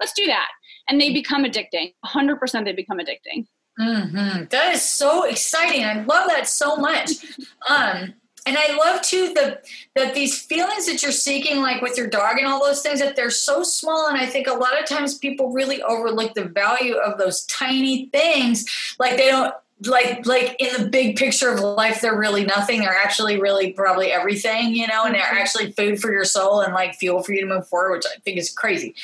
[0.00, 0.48] let's do that.
[0.88, 1.94] And they become addicting.
[2.04, 3.46] 100% they become addicting.
[3.80, 4.44] Mm-hmm.
[4.50, 5.84] That is so exciting.
[5.84, 7.10] I love that so much.
[7.66, 8.12] Um,
[8.46, 9.58] and I love too the
[9.94, 13.16] that these feelings that you're seeking, like with your dog and all those things, that
[13.16, 14.08] they're so small.
[14.08, 18.10] And I think a lot of times people really overlook the value of those tiny
[18.10, 18.66] things.
[18.98, 19.54] Like they don't
[19.86, 24.12] like like in the big picture of life they're really nothing they're actually really probably
[24.12, 25.36] everything you know and they're mm-hmm.
[25.36, 28.18] actually food for your soul and like fuel for you to move forward which i
[28.20, 28.94] think is crazy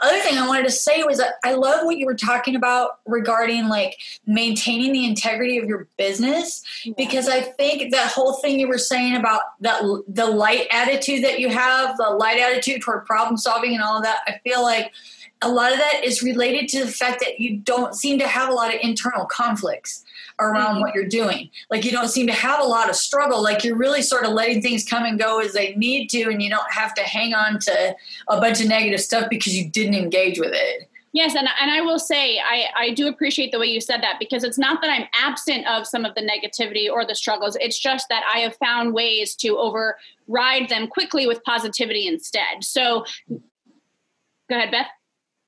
[0.00, 3.00] other thing i wanted to say was that i love what you were talking about
[3.06, 3.96] regarding like
[4.26, 6.62] maintaining the integrity of your business
[6.96, 11.40] because i think that whole thing you were saying about that the light attitude that
[11.40, 14.92] you have the light attitude toward problem solving and all of that i feel like
[15.42, 18.48] a lot of that is related to the fact that you don't seem to have
[18.48, 20.04] a lot of internal conflicts
[20.40, 21.50] around what you're doing.
[21.70, 23.42] Like you don't seem to have a lot of struggle.
[23.42, 26.42] Like you're really sort of letting things come and go as they need to, and
[26.42, 27.96] you don't have to hang on to
[28.28, 30.88] a bunch of negative stuff because you didn't engage with it.
[31.12, 34.16] Yes, and, and I will say I, I do appreciate the way you said that
[34.18, 37.56] because it's not that I'm absent of some of the negativity or the struggles.
[37.60, 42.64] It's just that I have found ways to override them quickly with positivity instead.
[42.64, 44.88] So go ahead, Beth.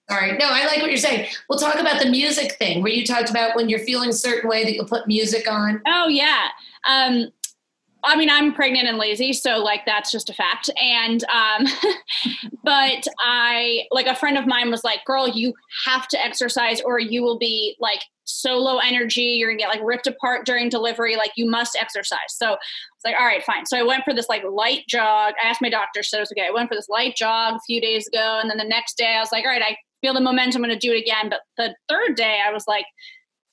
[0.08, 0.38] All right.
[0.38, 1.28] No, I like what you're saying.
[1.48, 4.48] We'll talk about the music thing where you talked about when you're feeling a certain
[4.48, 5.82] way that you'll put music on.
[5.84, 6.48] Oh, yeah.
[6.88, 7.32] Um,
[8.04, 10.70] I mean, I'm pregnant and lazy, so like that's just a fact.
[10.80, 11.66] And, um,
[12.62, 15.52] but I, like a friend of mine was like, girl, you
[15.86, 19.22] have to exercise or you will be like so low energy.
[19.22, 21.16] You're gonna get like ripped apart during delivery.
[21.16, 22.18] Like you must exercise.
[22.28, 23.66] So it's like, all right, fine.
[23.66, 25.34] So I went for this like light jog.
[25.42, 26.46] I asked my doctor, so it was okay.
[26.46, 28.38] I went for this light jog a few days ago.
[28.40, 29.76] And then the next day I was like, all right, I
[30.06, 30.62] feel the momentum.
[30.62, 31.28] I'm going to do it again.
[31.28, 32.86] But the third day, I was like,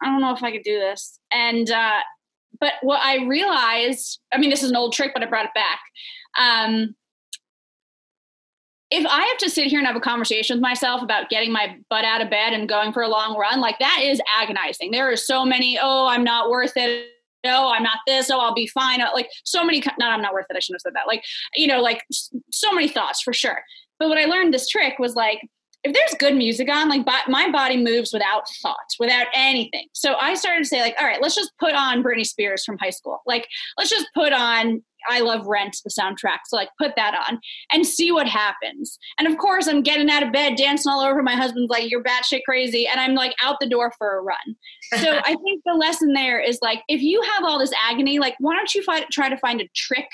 [0.02, 1.20] I don't know if I could do this.
[1.32, 2.00] And, uh,
[2.60, 5.52] but what I realized, I mean, this is an old trick, but I brought it
[5.56, 5.80] back.
[6.40, 6.96] Um,
[8.92, 11.78] if I have to sit here and have a conversation with myself about getting my
[11.90, 14.92] butt out of bed and going for a long run, like that is agonizing.
[14.92, 17.08] There are so many, oh, I'm not worth it.
[17.44, 18.30] no, I'm not this.
[18.30, 19.00] Oh, I'll be fine.
[19.00, 20.56] Like so many, no, I'm not worth it.
[20.56, 21.08] I shouldn't have said that.
[21.08, 21.24] Like,
[21.56, 22.04] you know, like
[22.52, 23.64] so many thoughts for sure.
[23.98, 25.40] But what I learned this trick was like,
[25.84, 29.88] if there's good music on, like my body moves without thought, without anything.
[29.94, 32.78] So I started to say, like, all right, let's just put on Britney Spears from
[32.78, 33.20] high school.
[33.26, 36.40] Like, let's just put on I Love Rent, the soundtrack.
[36.46, 37.40] So like put that on
[37.72, 38.98] and see what happens.
[39.20, 41.22] And of course, I'm getting out of bed, dancing all over.
[41.22, 44.56] My husband's like, "You're batshit crazy," and I'm like out the door for a run.
[45.00, 48.36] So I think the lesson there is like, if you have all this agony, like,
[48.40, 50.08] why don't you find, try to find a trick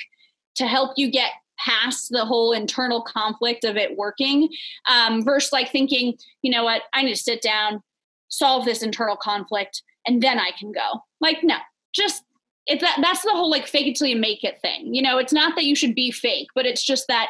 [0.55, 1.31] to help you get
[1.63, 4.49] past the whole internal conflict of it working
[4.89, 7.83] um, versus like thinking, you know what, I need to sit down,
[8.29, 11.03] solve this internal conflict, and then I can go.
[11.19, 11.57] Like, no,
[11.93, 12.23] just
[12.67, 14.93] it's that that's the whole like fake it till you make it thing.
[14.93, 17.29] You know, it's not that you should be fake, but it's just that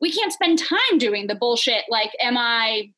[0.00, 2.92] we can't spend time doing the bullshit like, am I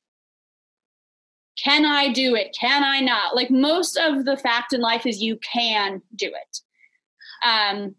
[1.63, 2.57] can I do it?
[2.59, 3.37] Can I not?
[3.37, 6.61] Like most of the fact in life is you can do it.
[7.47, 7.95] Um,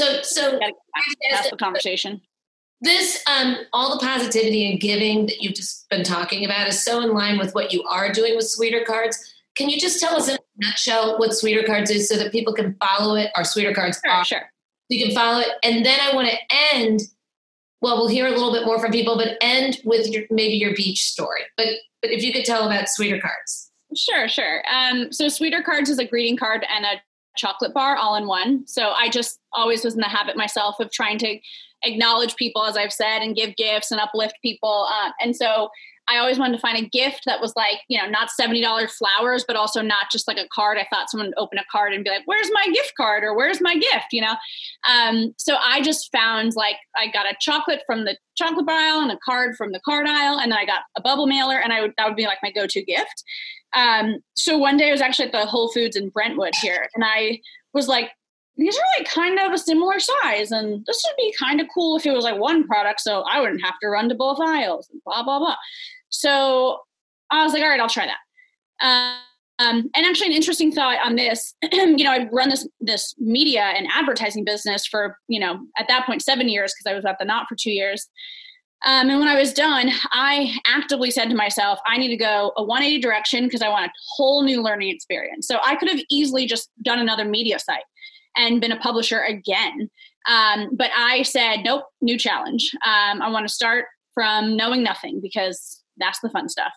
[0.00, 0.60] so, so
[1.30, 2.20] that's the conversation.
[2.80, 7.02] This, um, all the positivity and giving that you've just been talking about is so
[7.02, 9.18] in line with what you are doing with Sweeter Cards.
[9.54, 12.54] Can you just tell us in a nutshell what Sweeter Cards is so that people
[12.54, 13.30] can follow it?
[13.36, 14.24] Our Sweeter Cards sure, are.
[14.24, 14.50] Sure.
[14.88, 15.48] You can follow it.
[15.62, 16.36] And then I want to
[16.74, 17.00] end,
[17.82, 20.74] well, we'll hear a little bit more from people, but end with your, maybe your
[20.74, 21.42] beach story.
[21.58, 21.66] But,
[22.00, 23.70] but if you could tell about Sweeter Cards.
[23.94, 24.62] Sure, sure.
[24.72, 27.02] Um, so Sweeter Cards is a greeting card and a
[27.36, 28.66] chocolate bar all in one.
[28.66, 31.38] So I just always was in the habit myself of trying to
[31.82, 34.86] acknowledge people, as I've said, and give gifts and uplift people.
[34.90, 35.70] Uh, and so
[36.10, 39.44] I always wanted to find a gift that was like, you know, not $70 flowers,
[39.46, 40.76] but also not just like a card.
[40.76, 43.36] I thought someone would open a card and be like, where's my gift card or
[43.36, 44.34] where's my gift, you know?
[44.90, 49.00] Um, so I just found like, I got a chocolate from the chocolate bar aisle
[49.02, 50.40] and a card from the card aisle.
[50.40, 52.50] And then I got a bubble mailer and I would, that would be like my
[52.50, 53.22] go-to gift.
[53.74, 57.04] Um, so one day I was actually at the Whole Foods in Brentwood here, and
[57.04, 57.40] I
[57.72, 58.10] was like,
[58.56, 61.96] these are like kind of a similar size, and this would be kind of cool
[61.96, 64.88] if it was like one product, so I wouldn't have to run to both aisles
[64.90, 65.56] and blah blah blah.
[66.08, 66.80] So
[67.30, 69.20] I was like, all right, I'll try that.
[69.60, 73.62] Um, and actually, an interesting thought on this, you know, I run this this media
[73.62, 77.18] and advertising business for you know at that point seven years because I was at
[77.18, 78.08] the Knot for two years.
[78.84, 82.52] Um, and when I was done, I actively said to myself, I need to go
[82.56, 85.46] a 180 direction because I want a whole new learning experience.
[85.46, 87.84] So I could have easily just done another media site
[88.36, 89.90] and been a publisher again.
[90.28, 92.70] Um, but I said, nope, new challenge.
[92.86, 96.72] Um, I want to start from knowing nothing because that's the fun stuff.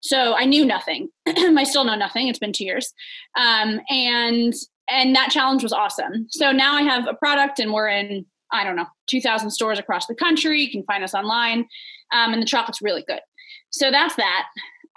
[0.00, 1.08] So I knew nothing.
[1.26, 2.28] I still know nothing.
[2.28, 2.92] It's been two years.
[3.36, 4.54] Um, and
[4.88, 6.26] and that challenge was awesome.
[6.30, 10.06] So now I have a product and we're in I don't know, 2,000 stores across
[10.06, 10.60] the country.
[10.60, 11.66] You can find us online.
[12.12, 13.20] Um, and the chocolate's really good.
[13.70, 14.46] So that's that.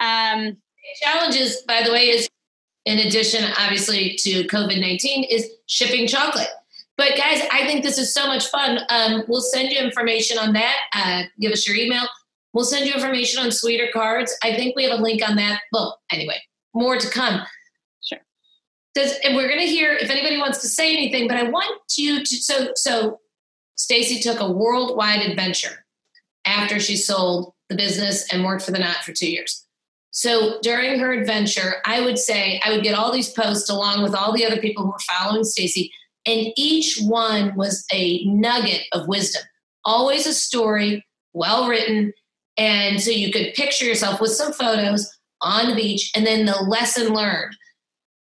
[0.00, 0.56] Um,
[1.02, 2.28] Challenges, by the way, is
[2.86, 6.48] in addition, obviously, to COVID 19, is shipping chocolate.
[6.96, 8.80] But guys, I think this is so much fun.
[8.90, 10.76] Um, we'll send you information on that.
[10.94, 12.02] Uh, give us your email.
[12.52, 14.36] We'll send you information on sweeter cards.
[14.42, 15.62] I think we have a link on that.
[15.72, 16.38] Well, anyway,
[16.74, 17.40] more to come.
[18.02, 18.18] Sure.
[18.94, 21.28] Does and we're going to hear if anybody wants to say anything.
[21.28, 23.20] But I want you to so so
[23.80, 25.86] Stacy took a worldwide adventure
[26.44, 29.66] after she sold the business and worked for the knot for two years.
[30.10, 34.14] So during her adventure, I would say I would get all these posts along with
[34.14, 35.90] all the other people who were following Stacy,
[36.26, 39.44] and each one was a nugget of wisdom.
[39.86, 41.02] Always a story,
[41.32, 42.12] well written,
[42.58, 45.10] and so you could picture yourself with some photos
[45.40, 47.56] on the beach, and then the lesson learned.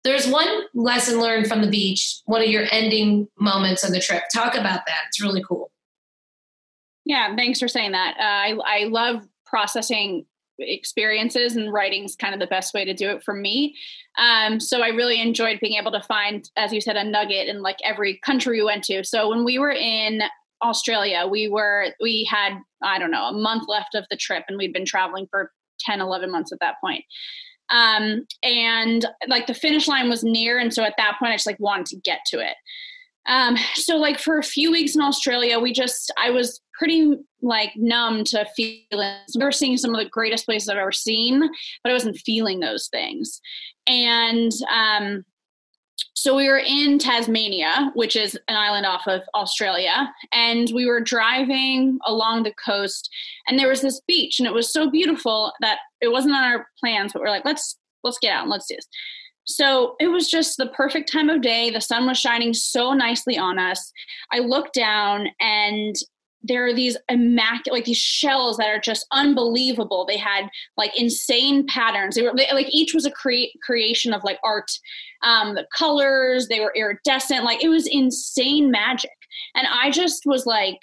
[0.08, 4.22] There's one lesson learned from the beach, one of your ending moments of the trip.
[4.34, 5.02] Talk about that.
[5.08, 5.70] It's really cool.
[7.04, 8.16] Yeah, thanks for saying that.
[8.18, 10.24] Uh, I, I love processing
[10.58, 13.76] experiences and writing is kind of the best way to do it for me.
[14.16, 17.60] Um, so I really enjoyed being able to find, as you said, a nugget in
[17.60, 19.04] like every country we went to.
[19.04, 20.22] So when we were in
[20.62, 24.56] Australia, we were, we had, I don't know, a month left of the trip and
[24.56, 27.04] we'd been traveling for 10, 11 months at that point.
[27.70, 30.58] Um, and like the finish line was near.
[30.58, 32.56] And so at that point, I just like wanted to get to it.
[33.26, 37.72] Um, so like for a few weeks in Australia, we just, I was pretty like
[37.76, 39.36] numb to feelings.
[39.36, 41.40] We were seeing some of the greatest places I've ever seen,
[41.82, 43.40] but I wasn't feeling those things.
[43.86, 45.24] And, um,
[46.14, 51.00] so we were in Tasmania, which is an island off of Australia, and we were
[51.00, 53.08] driving along the coast,
[53.46, 56.66] and there was this beach, and it was so beautiful that it wasn't on our
[56.78, 58.88] plans, but we are like, let's let's get out and let's do this.
[59.44, 61.70] So it was just the perfect time of day.
[61.70, 63.92] The sun was shining so nicely on us.
[64.30, 65.96] I looked down and
[66.42, 71.66] there are these immaculate like these shells that are just unbelievable they had like insane
[71.66, 74.70] patterns they were they, like each was a cre- creation of like art
[75.24, 79.10] um the colors they were iridescent like it was insane magic
[79.56, 80.78] and i just was like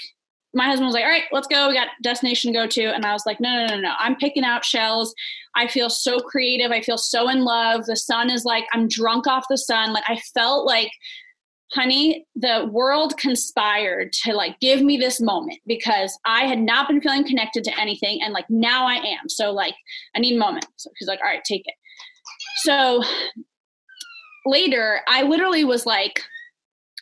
[0.55, 3.05] my husband was like all right let's go we got destination to go to and
[3.05, 5.13] i was like no no no no i'm picking out shells
[5.55, 9.27] i feel so creative i feel so in love the sun is like i'm drunk
[9.27, 10.89] off the sun like i felt like
[11.73, 17.01] honey, the world conspired to like give me this moment because I had not been
[17.01, 18.21] feeling connected to anything.
[18.21, 19.27] And like now I am.
[19.27, 19.73] So like
[20.15, 20.65] I need a moment.
[20.77, 21.75] So he's like, all right, take it.
[22.57, 23.03] So
[24.45, 26.21] later, I literally was like,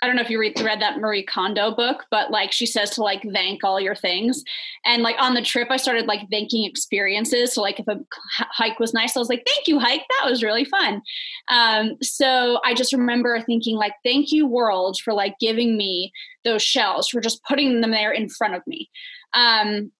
[0.03, 2.89] I don't know if you read, read that Marie Kondo book, but like she says
[2.91, 4.43] to like thank all your things.
[4.83, 7.53] And like on the trip, I started like thanking experiences.
[7.53, 10.03] So like if a hike was nice, I was like, thank you, hike.
[10.09, 11.01] That was really fun.
[11.47, 16.11] Um, so I just remember thinking like, thank you, world, for like giving me
[16.43, 18.89] those shells, for just putting them there in front of me.
[19.33, 19.93] Um,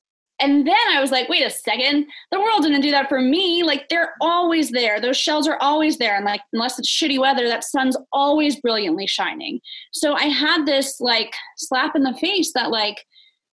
[0.44, 3.64] and then I was like, wait a second, the world didn't do that for me.
[3.64, 5.00] Like they're always there.
[5.00, 6.18] Those shells are always there.
[6.18, 9.62] And like, unless it's shitty weather, that sun's always brilliantly shining.
[9.94, 13.06] So I had this like slap in the face that like,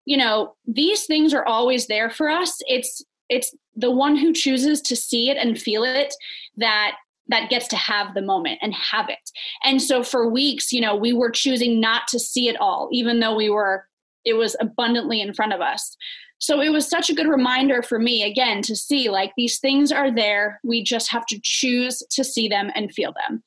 [0.05, 2.59] you know, these things are always there for us.
[2.67, 6.13] It's it's the one who chooses to see it and feel it
[6.57, 6.97] that
[7.29, 9.31] that gets to have the moment and have it.
[9.63, 13.21] And so for weeks, you know, we were choosing not to see it all, even
[13.21, 13.87] though we were
[14.25, 15.97] it was abundantly in front of us.
[16.41, 19.93] So it was such a good reminder for me, again, to see like these things
[19.93, 20.59] are there.
[20.65, 23.43] We just have to choose to see them and feel them.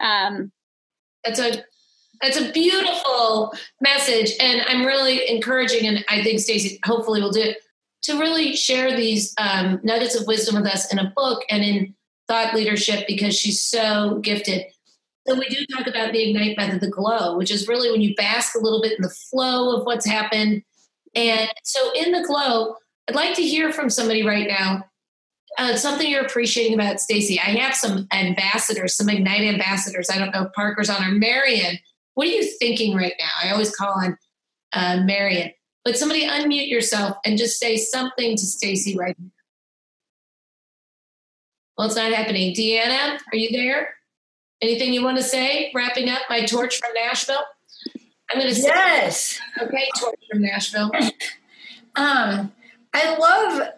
[0.00, 0.52] Um,
[1.24, 1.64] that's a
[2.22, 7.40] that's a beautiful message, and I'm really encouraging, and I think Stacy hopefully will do
[7.40, 7.58] it
[8.02, 11.94] to really share these um, nuggets of wisdom with us in a book and in
[12.28, 14.66] thought leadership because she's so gifted.
[15.26, 18.14] So we do talk about the ignite method, the glow, which is really when you
[18.14, 20.62] bask a little bit in the flow of what's happened
[21.14, 22.76] and so in the glow,
[23.08, 24.84] I'd like to hear from somebody right now.
[25.58, 27.38] Uh, something you're appreciating about Stacy.
[27.40, 30.08] I have some ambassadors, some Ignite ambassadors.
[30.08, 31.76] I don't know Parker's on or Marion.
[32.14, 33.28] What are you thinking right now?
[33.42, 34.16] I always call on
[34.72, 35.50] uh, Marion.
[35.84, 39.30] But somebody unmute yourself and just say something to Stacy right now.
[41.76, 42.54] Well, it's not happening.
[42.54, 43.94] Deanna, are you there?
[44.60, 45.72] Anything you want to say?
[45.74, 47.42] Wrapping up my torch from Nashville.
[48.32, 49.40] I'm going to say yes.
[49.60, 50.90] Okay, torch from Nashville.
[51.96, 52.52] Um,
[52.94, 53.68] I love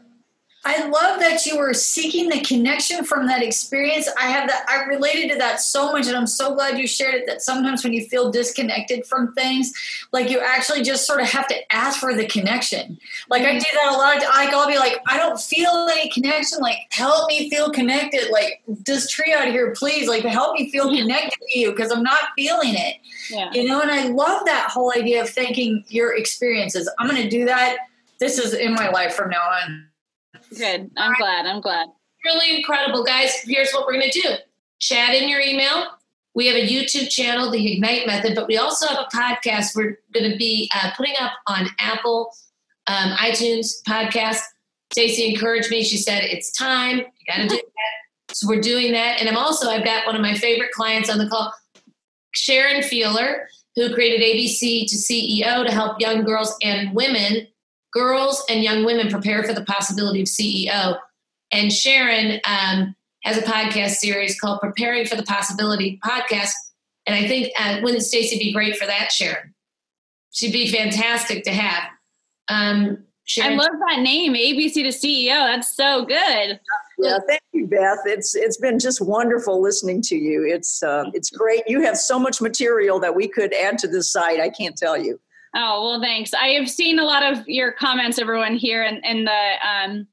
[0.65, 4.09] I love that you were seeking the connection from that experience.
[4.17, 7.17] I have that I related to that so much and I'm so glad you shared
[7.17, 9.73] it that sometimes when you feel disconnected from things,
[10.13, 12.97] like you actually just sort of have to ask for the connection.
[13.29, 13.59] Like I mm-hmm.
[13.59, 14.19] do that a lot.
[14.19, 16.61] Like I'll be like, I don't feel any connection.
[16.61, 18.31] Like help me feel connected.
[18.31, 20.09] Like this tree out here, please.
[20.09, 22.99] Like help me feel connected to you because I'm not feeling it.
[23.31, 23.51] Yeah.
[23.53, 26.89] You know, and I love that whole idea of thanking your experiences.
[27.01, 27.79] I'm going to do that.
[28.21, 29.89] This is in my life from now on.
[30.57, 30.91] Good.
[30.97, 31.47] I'm glad.
[31.47, 31.89] I'm glad.
[32.25, 33.43] Really incredible, guys.
[33.45, 34.29] Here's what we're going to do
[34.79, 35.87] chat in your email.
[36.35, 39.99] We have a YouTube channel, The Ignite Method, but we also have a podcast we're
[40.13, 42.33] going to be uh, putting up on Apple,
[42.87, 44.41] um, iTunes podcast.
[44.93, 45.83] Stacy encouraged me.
[45.85, 46.99] She said, It's time.
[46.99, 47.57] You got to do
[48.29, 48.35] that.
[48.35, 49.21] So we're doing that.
[49.21, 51.53] And I'm also, I've got one of my favorite clients on the call,
[52.33, 57.47] Sharon Feeler, who created ABC to CEO to help young girls and women
[57.93, 60.99] girls and young women prepare for the possibility of CEO.
[61.53, 66.53] And Sharon um, has a podcast series called Preparing for the Possibility Podcast.
[67.07, 69.55] And I think, uh, wouldn't Stacy be great for that, Sharon?
[70.31, 71.85] She'd be fantastic to have.
[72.49, 73.53] Um, Sharon.
[73.53, 75.29] I love that name, ABC to CEO.
[75.29, 76.59] That's so good.
[76.99, 77.99] Yeah, thank you, Beth.
[78.05, 80.45] It's it's been just wonderful listening to you.
[80.45, 81.63] It's uh, it's great.
[81.67, 84.41] You have so much material that we could add to this site.
[84.41, 85.21] I can't tell you.
[85.55, 86.33] Oh well, thanks.
[86.33, 90.07] I have seen a lot of your comments, everyone here, in, in the um,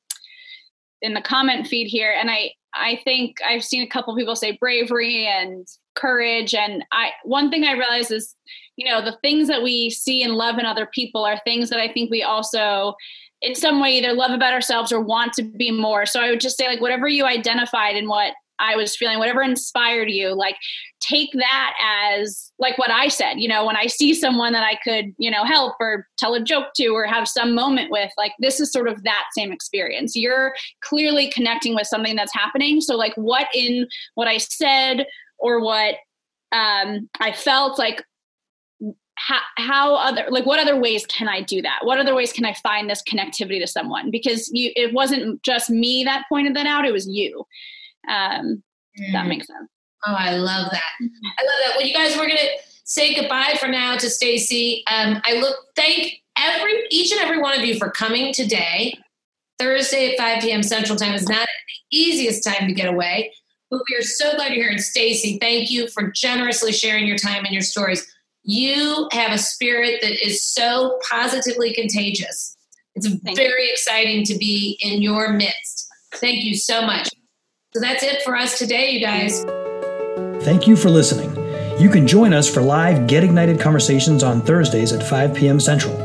[1.01, 4.57] in the comment feed here, and I I think I've seen a couple people say
[4.59, 8.35] bravery and courage, and I one thing I realize is,
[8.75, 11.79] you know, the things that we see and love in other people are things that
[11.79, 12.95] I think we also
[13.41, 16.05] in some way either love about ourselves or want to be more.
[16.05, 19.41] So I would just say like whatever you identified and what I was feeling, whatever
[19.41, 20.55] inspired you, like
[20.99, 24.76] take that as like what I said, you know, when I see someone that I
[24.84, 28.34] could, you know, help or tell a joke to or have some moment with, like
[28.39, 30.16] this is sort of that same experience.
[30.16, 32.82] You're clearly connecting with something that's happening.
[32.82, 35.05] So like what in what I said
[35.38, 35.95] or what
[36.51, 38.03] um I felt like
[39.20, 42.45] how, how other like what other ways can i do that what other ways can
[42.45, 46.66] i find this connectivity to someone because you it wasn't just me that pointed that
[46.66, 47.45] out it was you
[48.07, 48.63] um,
[48.99, 49.11] mm.
[49.13, 49.69] That makes sense.
[50.05, 50.81] Oh, I love that.
[51.01, 51.73] I love that.
[51.75, 52.49] Well, you guys, we're gonna
[52.85, 54.83] say goodbye for now to Stacy.
[54.91, 58.97] Um, I look thank every each and every one of you for coming today.
[59.59, 60.63] Thursday at 5 p.m.
[60.63, 63.33] Central Time is not the easiest time to get away,
[63.69, 64.71] but we are so glad you're here.
[64.71, 68.07] And Stacy, thank you for generously sharing your time and your stories.
[68.43, 72.55] You have a spirit that is so positively contagious.
[72.95, 73.71] It's Thank very you.
[73.71, 75.87] exciting to be in your midst.
[76.15, 77.09] Thank you so much.
[77.74, 79.43] So that's it for us today, you guys.
[80.43, 81.36] Thank you for listening.
[81.80, 85.59] You can join us for live Get Ignited conversations on Thursdays at 5 p.m.
[85.59, 85.95] Central.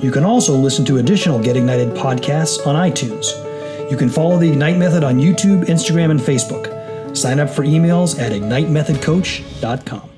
[0.00, 3.28] You can also listen to additional Get Ignited podcasts on iTunes.
[3.90, 7.16] You can follow the Ignite Method on YouTube, Instagram, and Facebook.
[7.16, 10.09] Sign up for emails at ignitemethodcoach.com.